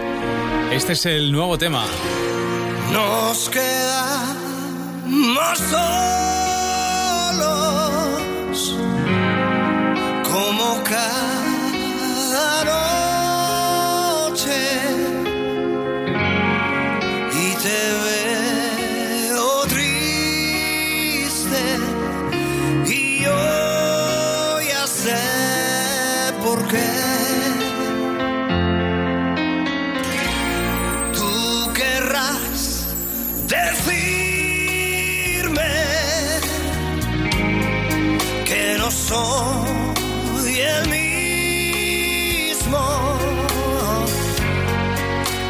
Este 0.71 0.93
es 0.93 1.05
el 1.05 1.29
nuevo 1.29 1.57
tema. 1.57 1.85
Nos 2.93 3.49
quedamos 3.49 4.37
solos 5.57 6.05
como 10.23 10.81
cada 10.85 12.63
noche. 14.31 14.74
soy 39.15 40.59
el 40.59 40.89
mismo, 40.89 42.83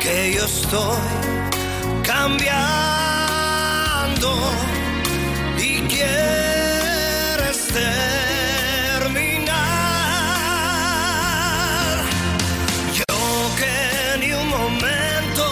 que 0.02 0.34
yo 0.36 0.46
estoy 0.46 0.98
cambiando 2.04 3.20
y 5.58 5.82
quieres 5.94 7.58
terminar. 7.68 7.96
Yo 13.00 13.16
que 13.60 13.78
ni 14.20 14.32
un 14.34 14.48
momento 14.50 15.44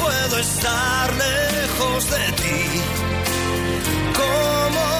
puedo 0.00 0.38
estar 0.38 1.06
lejos 1.16 2.10
de 2.10 2.32
ti. 2.42 2.60
Como 4.20 4.99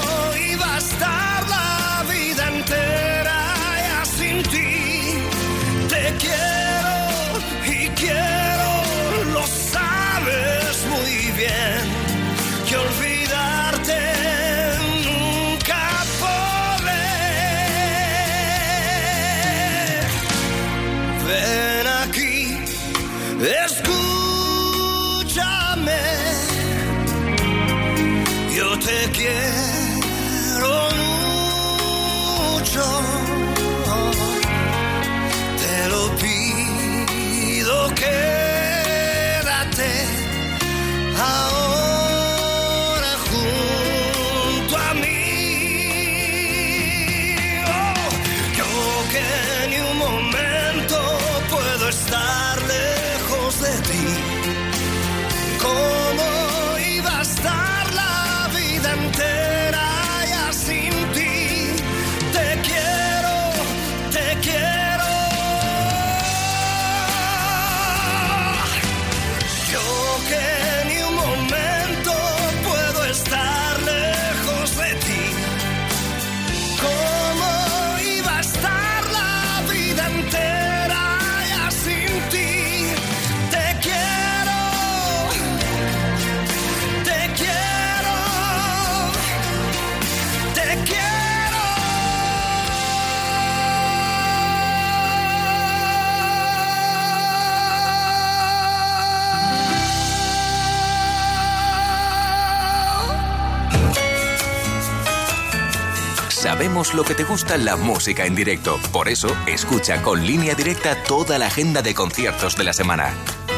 Sabemos 106.40 106.94
lo 106.94 107.04
que 107.04 107.14
te 107.14 107.22
gusta 107.22 107.58
la 107.58 107.76
música 107.76 108.24
en 108.24 108.34
directo. 108.34 108.80
Por 108.92 109.10
eso, 109.10 109.28
escucha 109.46 110.00
con 110.00 110.26
línea 110.26 110.54
directa 110.54 110.96
toda 111.04 111.36
la 111.36 111.48
agenda 111.48 111.82
de 111.82 111.94
conciertos 111.94 112.56
de 112.56 112.64
la 112.64 112.72
semana. 112.72 113.12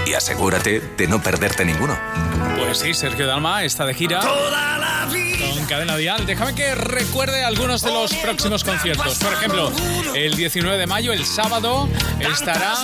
Y 0.04 0.14
asegúrate 0.14 0.80
de 0.80 1.06
no 1.06 1.22
perderte 1.22 1.64
ninguno. 1.64 1.96
Pues 2.58 2.78
sí, 2.78 2.92
Sergio 2.92 3.28
Dalma 3.28 3.62
está 3.62 3.86
de 3.86 3.94
gira. 3.94 4.18
Con 4.18 5.64
cadena 5.66 5.96
dial. 5.96 6.26
Déjame 6.26 6.56
que 6.56 6.74
recuerde 6.74 7.44
algunos 7.44 7.82
de 7.82 7.92
los 7.92 8.12
próximos 8.14 8.64
conciertos. 8.64 9.16
Por 9.20 9.32
ejemplo, 9.32 9.70
el 10.16 10.34
19 10.34 10.76
de 10.76 10.86
mayo, 10.88 11.12
el 11.12 11.24
sábado, 11.24 11.88
estará 12.18 12.74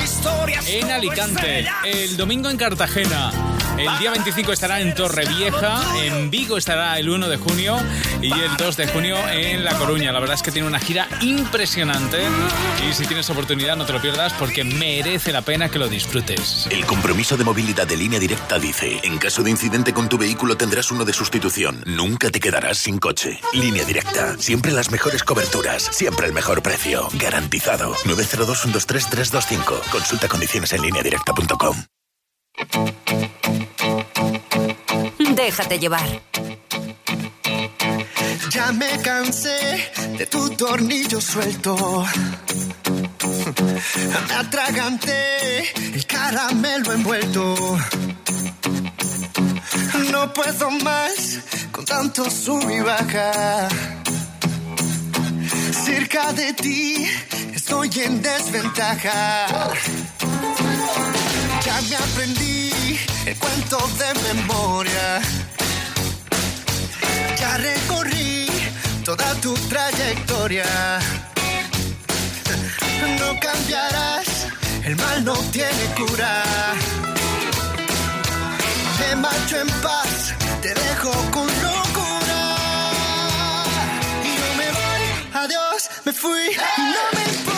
en 0.68 0.92
Alicante. 0.92 1.66
El 1.84 2.16
domingo 2.16 2.48
en 2.48 2.56
Cartagena. 2.56 3.32
El 3.78 3.96
día 4.00 4.10
25 4.10 4.52
estará 4.52 4.80
en 4.80 4.92
Torrevieja. 4.92 5.80
En 6.02 6.30
Vigo 6.30 6.56
estará 6.56 6.98
el 6.98 7.08
1 7.08 7.28
de 7.28 7.36
junio. 7.36 7.78
Y 8.20 8.32
el 8.32 8.56
2 8.56 8.76
de 8.76 8.88
junio 8.88 9.16
en 9.30 9.64
La 9.64 9.74
Coruña. 9.74 10.10
La 10.12 10.18
verdad 10.18 10.34
es 10.34 10.42
que 10.42 10.50
tiene 10.50 10.66
una 10.66 10.80
gira 10.80 11.08
impresionante. 11.20 12.18
Y 12.88 12.92
si 12.92 13.06
tienes 13.06 13.30
oportunidad, 13.30 13.76
no 13.76 13.86
te 13.86 13.92
lo 13.92 14.02
pierdas 14.02 14.32
porque 14.34 14.64
merece 14.64 15.32
la 15.32 15.42
pena 15.42 15.68
que 15.68 15.78
lo 15.78 15.88
disfrutes. 15.88 16.66
El 16.70 16.84
compromiso 16.84 17.36
de 17.36 17.44
movilidad 17.44 17.86
de 17.86 17.96
línea 17.96 18.18
directa 18.18 18.58
dice, 18.58 19.00
en 19.02 19.18
caso 19.18 19.42
de 19.42 19.50
incidente 19.50 19.92
con 19.92 20.08
tu 20.08 20.18
vehículo 20.18 20.56
tendrás 20.56 20.90
uno 20.90 21.04
de 21.04 21.12
sustitución. 21.12 21.82
Nunca 21.86 22.30
te 22.30 22.40
quedarás 22.40 22.78
sin 22.78 22.98
coche. 22.98 23.40
Línea 23.52 23.84
directa. 23.84 24.36
Siempre 24.38 24.72
las 24.72 24.90
mejores 24.90 25.22
coberturas. 25.22 25.84
Siempre 25.92 26.26
el 26.26 26.32
mejor 26.32 26.62
precio. 26.62 27.08
Garantizado. 27.14 27.94
902-123-325. 28.04 29.90
Consulta 29.90 30.28
condiciones 30.28 30.72
en 30.72 30.82
línea 30.82 31.02
directa.com. 31.02 31.76
Déjate 35.36 35.78
llevar. 35.78 36.08
Ya 38.50 38.72
me 38.72 38.98
cansé 39.02 39.90
de 40.16 40.26
tu 40.26 40.50
tornillo 40.50 41.20
suelto. 41.20 42.06
Me 44.28 44.34
atraganté 44.34 45.70
el 45.94 46.06
caramelo 46.06 46.92
envuelto. 46.92 47.78
No 50.10 50.32
puedo 50.32 50.70
más 50.70 51.40
con 51.72 51.84
tanto 51.84 52.30
sub 52.30 52.70
y 52.70 52.80
baja. 52.80 53.68
Cerca 55.84 56.32
de 56.32 56.52
ti 56.54 57.06
estoy 57.54 57.90
en 58.04 58.22
desventaja. 58.22 59.46
Ya 61.64 61.80
me 61.88 61.96
aprendí 61.96 62.70
el 63.26 63.36
cuento 63.36 63.78
de 63.98 64.34
memoria. 64.34 65.20
Ya 67.48 67.56
recorrí 67.56 68.46
toda 69.04 69.34
tu 69.40 69.54
trayectoria. 69.70 70.66
No 73.18 73.40
cambiarás, 73.40 74.28
el 74.84 74.94
mal 74.96 75.24
no 75.24 75.34
tiene 75.50 75.84
cura. 75.96 76.42
Me 78.98 79.16
marcho 79.16 79.60
en 79.62 79.68
paz, 79.80 80.34
te 80.60 80.74
dejo 80.74 81.10
con 81.30 81.46
locura. 81.66 82.42
Y 84.28 84.30
yo 84.38 84.48
me 84.60 84.68
voy, 84.80 85.02
adiós, 85.32 85.88
me 86.04 86.12
fui, 86.12 86.44
no 86.94 87.02
me 87.16 87.24
importa. 87.32 87.57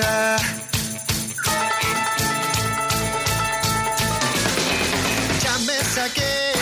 Ya 0.00 0.38
me 5.66 5.76
saqué 5.94 6.52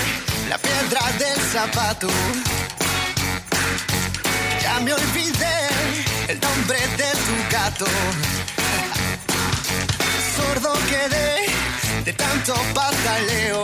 la 0.49 0.57
piedra 0.57 1.01
del 1.19 1.39
zapato. 1.53 2.09
Ya 4.63 4.81
me 4.81 4.95
olvidé 4.95 5.59
el 6.29 6.41
nombre 6.41 6.79
de 6.97 7.11
tu 7.27 7.37
gato. 7.51 7.87
Sordo 10.37 10.73
quedé 10.89 11.47
de 12.05 12.13
tanto 12.15 12.55
pataleo. 12.75 13.63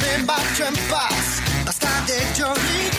Me 0.00 0.24
marcho 0.24 0.66
en 0.66 0.74
paz, 0.90 1.40
basta 1.64 1.88
de 2.08 2.18
lloriqueo. 2.36 2.91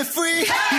Me 0.00 0.04
fui, 0.06 0.30
y 0.30 0.69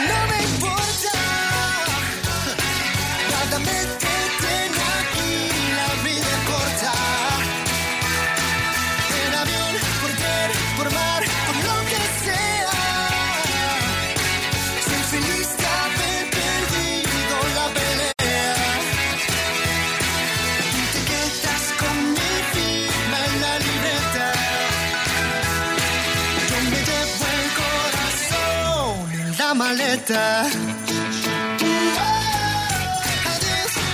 Adiós, 30.14 30.52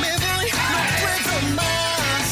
me 0.02 0.12
voy, 0.26 0.48
no 0.74 0.80
puedo 1.02 1.34
más. 1.56 2.28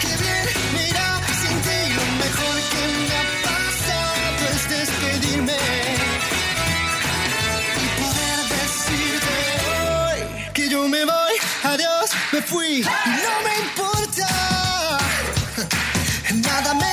Qué 0.00 0.12
bien, 0.22 0.44
mira, 0.72 1.06
sin 1.40 1.56
ti 1.66 1.78
lo 1.98 2.04
mejor 2.22 2.56
que 2.72 2.82
me 2.96 3.14
ha 3.20 3.24
pasado 3.44 4.42
es 4.54 4.62
despedirme. 4.70 5.60
Y 7.76 7.86
poder 8.00 8.38
decirte 8.56 9.36
hoy 10.00 10.20
que 10.54 10.64
yo 10.70 10.80
me 10.88 11.02
voy, 11.04 11.34
adiós, 11.64 12.08
me 12.32 12.40
fui. 12.40 12.80
No 12.80 13.34
me 13.44 13.54
importa, 13.66 14.28
nada 16.36 16.72
me 16.74 16.92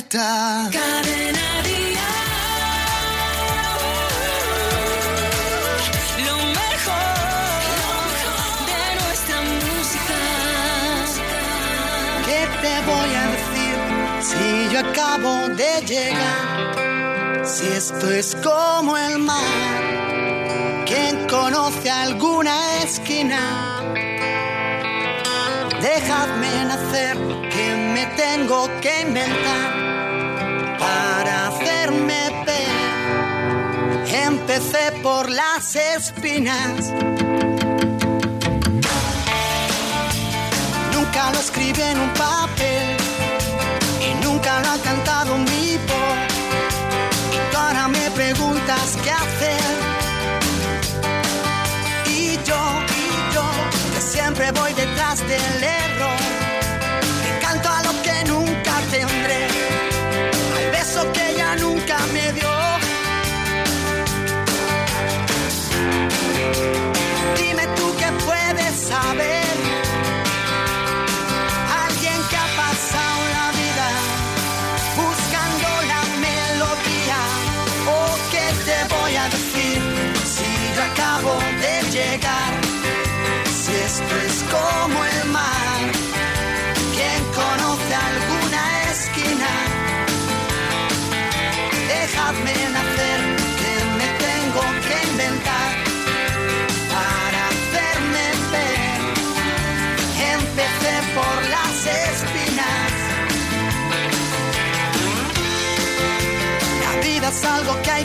planeta. 0.00 0.70
Cadena 0.72 1.38
lo 6.24 6.36
mejor 6.58 7.14
de 8.68 8.82
nuestra 9.00 9.38
música. 9.52 10.18
¿Qué 12.26 12.40
te 12.62 12.74
voy 12.90 13.10
a 13.14 13.24
decir 13.36 13.76
si 14.28 14.44
yo 14.72 14.78
acabo 14.80 15.32
de 15.54 15.72
llegar? 15.86 17.46
Si 17.46 17.66
esto 17.66 18.10
es 18.10 18.36
como 18.36 18.96
el 18.96 19.18
mar, 19.18 20.84
quien 20.86 21.26
conoce 21.28 21.90
alguna 21.90 22.82
esquina? 22.82 23.84
Dejadme 25.80 26.64
nacer, 26.64 27.16
que 27.50 27.76
me 27.94 28.04
tengo 28.16 28.68
que 28.80 29.00
inventar. 29.02 29.77
por 35.02 35.30
las 35.30 35.76
espinas. 35.76 36.92
Nunca 40.92 41.30
lo 41.32 41.38
escribí 41.38 41.80
en 41.80 42.00
un 42.00 42.12
papel 42.14 42.96
y 44.00 44.24
nunca 44.24 44.60
lo 44.60 44.70
ha 44.70 44.78
cantado 44.78 45.34
un 45.34 45.44
vivo. 45.44 46.00
Y 47.52 47.56
ahora 47.56 47.86
me 47.88 48.10
preguntas 48.10 48.96
qué 49.04 49.10
hacer. 49.10 49.60
Y 52.06 52.36
yo, 52.44 52.62
y 52.96 53.34
yo, 53.34 53.44
que 53.94 54.00
siempre 54.00 54.50
voy 54.52 54.72
detrás 54.72 55.20
del 55.20 55.62
él. 55.62 55.87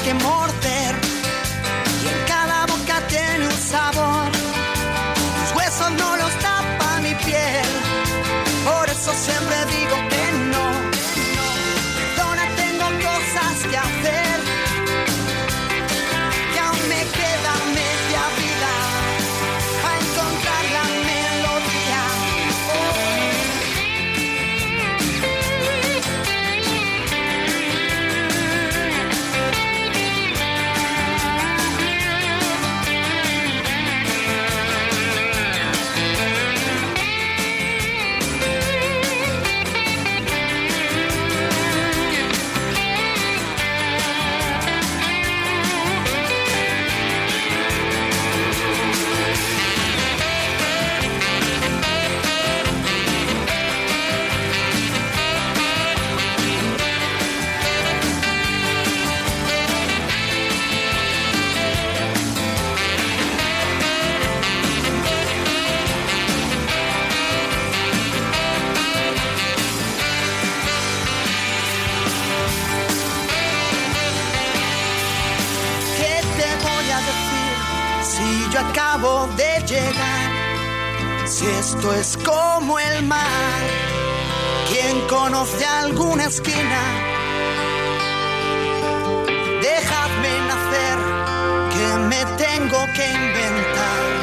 que 0.03 0.13
more 0.15 0.42
tengo 92.73 92.91
que 92.93 93.05
inventar. 93.05 94.22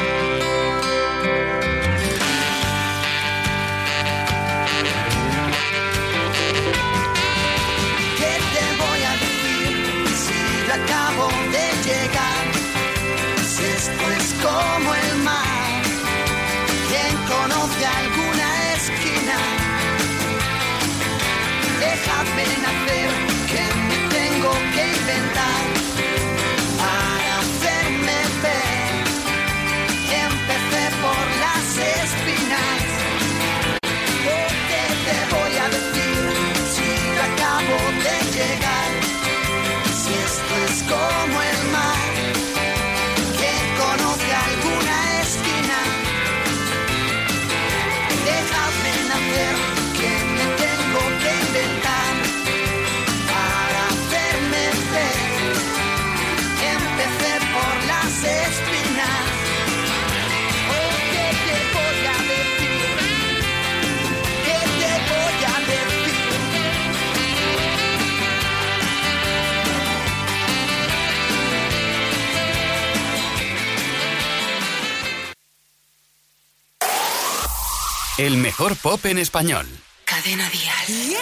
El 78.25 78.37
mejor 78.37 78.75
pop 78.75 79.03
en 79.07 79.17
español. 79.17 79.65
Cadena 80.05 80.47
Dial. 80.49 81.17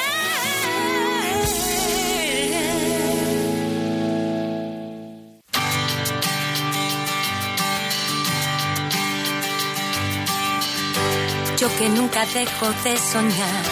Yo 11.58 11.78
que 11.78 11.90
nunca 11.90 12.26
dejo 12.26 12.70
de 12.84 12.98
soñar, 12.98 13.64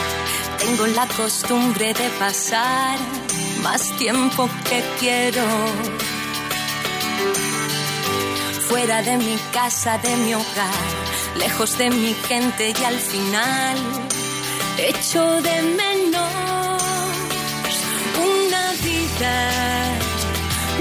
tengo 0.59 0.87
la 0.87 1.05
costumbre 1.07 1.93
de 1.93 2.09
pasar 2.19 2.97
más 3.61 3.91
tiempo 3.97 4.49
que 4.69 4.81
quiero. 4.99 5.43
Fuera 8.69 9.01
de 9.01 9.17
mi 9.17 9.37
casa, 9.51 9.97
de 9.97 10.15
mi 10.17 10.33
hogar, 10.33 10.96
lejos 11.37 11.77
de 11.77 11.89
mi 11.89 12.13
gente 12.13 12.73
y 12.79 12.83
al 12.83 12.99
final 12.99 13.77
echo 14.77 15.41
de 15.41 15.61
menos 15.83 16.81
una 18.19 18.71
vida 18.83 19.35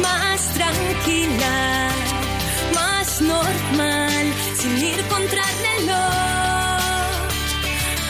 más 0.02 0.40
tranquila, 0.54 1.88
más 2.74 3.20
normal, 3.20 4.24
sin 4.60 4.78
ir 4.78 5.00
contra 5.08 5.42
el. 5.42 5.86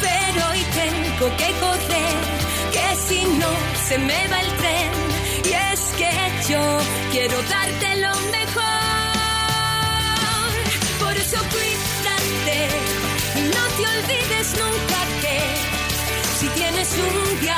Pero 0.00 0.48
hoy 0.50 0.62
tengo 0.82 1.36
que 1.36 1.50
correr, 1.64 2.16
que 2.72 2.86
si 3.06 3.24
no 3.40 3.50
se 3.88 3.98
me 3.98 4.28
va 4.28 4.40
el 4.40 4.52
tren. 4.60 4.92
Y 5.44 5.52
es 5.72 5.80
que 5.98 6.12
yo 6.52 6.78
quiero 7.12 7.36
darte 7.42 7.96
lo 7.96 8.14
mejor. 8.30 8.85
Te 13.76 13.82
olvides 13.82 14.48
nunca 14.58 14.98
que 15.20 15.38
si 16.38 16.48
tienes 16.48 16.90
un 16.92 17.40
día 17.40 17.56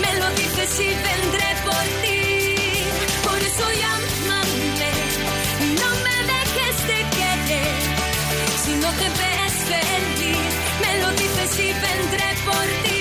me 0.00 0.18
lo 0.18 0.30
dices 0.30 0.80
y 0.80 0.88
vendré 1.08 1.48
por 1.64 1.84
ti. 2.02 2.20
Por 3.24 3.38
eso 3.38 3.66
llámame 3.82 4.92
no 5.80 5.90
me 6.04 6.16
dejes 6.32 6.76
de 6.90 6.98
querer. 7.16 7.80
Si 8.64 8.72
no 8.82 8.90
te 9.00 9.08
ves 9.20 9.54
feliz, 9.72 10.52
me 10.82 10.92
lo 11.02 11.10
dices 11.12 11.58
y 11.58 11.72
vendré 11.86 12.28
por 12.46 12.66
ti. 12.84 13.00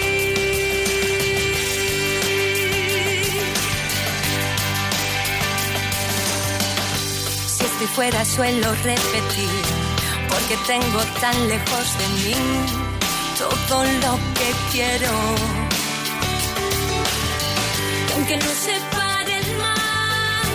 Si 7.48 7.66
estoy 7.66 7.88
fuera 7.88 8.26
suelo 8.26 8.74
repetir, 8.84 9.79
porque 10.30 10.56
tengo 10.68 11.02
tan 11.20 11.48
lejos 11.48 11.98
de 11.98 12.08
mí 12.24 12.36
todo 13.38 13.84
lo 13.84 14.14
que 14.38 14.50
quiero. 14.72 15.12
Aunque 18.14 18.38
no 18.38 18.52
se 18.66 18.76
pare 18.98 19.38
el 19.40 19.58
mar, 19.58 20.46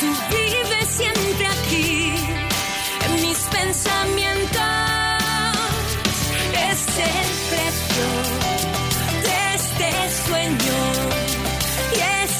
tú 0.00 0.08
vives 0.30 0.88
siempre 0.88 1.46
aquí, 1.46 2.12
en 3.06 3.12
mis 3.26 3.38
pensamientos. 3.58 4.62
Es 6.70 6.80
el 7.12 7.28
precio 7.50 8.08
de 9.26 9.36
este 9.58 9.88
sueño. 10.24 10.78
Y 11.94 11.98
es 12.22 12.32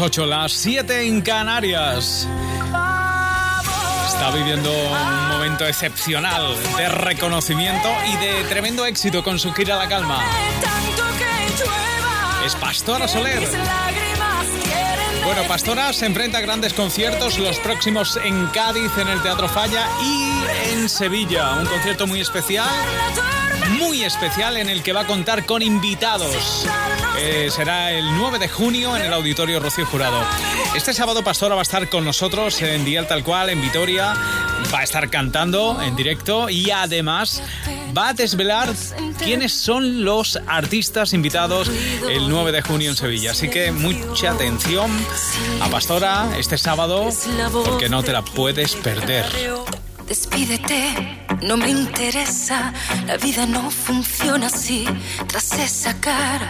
minuto 0.00 0.08
y 0.08 0.12
serán 0.12 0.26
las 0.26 0.26
8, 0.26 0.26
las 0.26 0.52
7 0.52 1.06
en 1.06 1.20
Canarias. 1.22 2.28
Está 4.06 4.30
viviendo 4.30 4.70
un 4.72 5.28
momento 5.28 5.66
excepcional 5.66 6.56
de 6.76 6.88
reconocimiento 6.88 7.88
y 8.06 8.16
de 8.16 8.44
tremendo 8.44 8.84
éxito 8.86 9.22
con 9.22 9.38
su 9.38 9.52
gira 9.52 9.76
La 9.76 9.88
Calma. 9.88 10.22
Es 12.44 12.54
Pastora 12.56 13.08
Soler. 13.08 13.48
Bueno, 15.24 15.42
Pastora 15.48 15.92
se 15.92 16.06
enfrenta 16.06 16.38
a 16.38 16.40
grandes 16.40 16.72
conciertos, 16.72 17.38
los 17.38 17.58
próximos 17.58 18.18
en 18.22 18.46
Cádiz, 18.48 18.92
en 18.98 19.08
el 19.08 19.20
Teatro 19.22 19.48
Falla 19.48 19.88
y 20.02 20.70
en 20.72 20.88
Sevilla. 20.88 21.54
Un 21.54 21.66
concierto 21.66 22.06
muy 22.06 22.20
especial, 22.20 22.68
muy 23.78 24.04
especial 24.04 24.56
en 24.56 24.68
el 24.68 24.82
que 24.82 24.92
va 24.92 25.00
a 25.00 25.06
contar 25.06 25.44
con 25.44 25.62
invitados. 25.62 26.66
Eh, 27.18 27.48
será 27.50 27.92
el 27.92 28.14
9 28.14 28.38
de 28.38 28.48
junio 28.48 28.94
en 28.94 29.02
el 29.02 29.12
Auditorio 29.12 29.58
Rocío 29.58 29.86
Jurado. 29.86 30.22
Este 30.74 30.92
sábado 30.92 31.24
Pastora 31.24 31.54
va 31.54 31.60
a 31.60 31.62
estar 31.62 31.88
con 31.88 32.04
nosotros 32.04 32.60
en 32.60 32.84
Dial 32.84 33.08
Tal 33.08 33.24
Cual, 33.24 33.50
en 33.50 33.60
Vitoria. 33.62 34.12
Va 34.72 34.80
a 34.80 34.82
estar 34.82 35.08
cantando 35.08 35.80
en 35.80 35.96
directo 35.96 36.50
y 36.50 36.70
además 36.70 37.42
va 37.96 38.08
a 38.08 38.12
desvelar 38.12 38.74
quiénes 39.18 39.52
son 39.52 40.04
los 40.04 40.38
artistas 40.46 41.12
invitados 41.14 41.70
el 42.10 42.28
9 42.28 42.52
de 42.52 42.62
junio 42.62 42.90
en 42.90 42.96
Sevilla. 42.96 43.30
Así 43.30 43.48
que 43.48 43.72
mucha 43.72 44.32
atención 44.32 44.90
a 45.60 45.68
Pastora 45.68 46.28
este 46.38 46.58
sábado 46.58 47.08
porque 47.64 47.88
no 47.88 48.02
te 48.02 48.12
la 48.12 48.22
puedes 48.22 48.74
perder. 48.76 49.24
Despídete, 50.06 51.24
no 51.42 51.56
me 51.56 51.68
interesa, 51.68 52.72
la 53.06 53.16
vida 53.16 53.44
no 53.44 53.70
funciona 53.72 54.46
así, 54.46 54.86
tras 55.26 55.52
esa 55.54 55.98
cara 56.00 56.48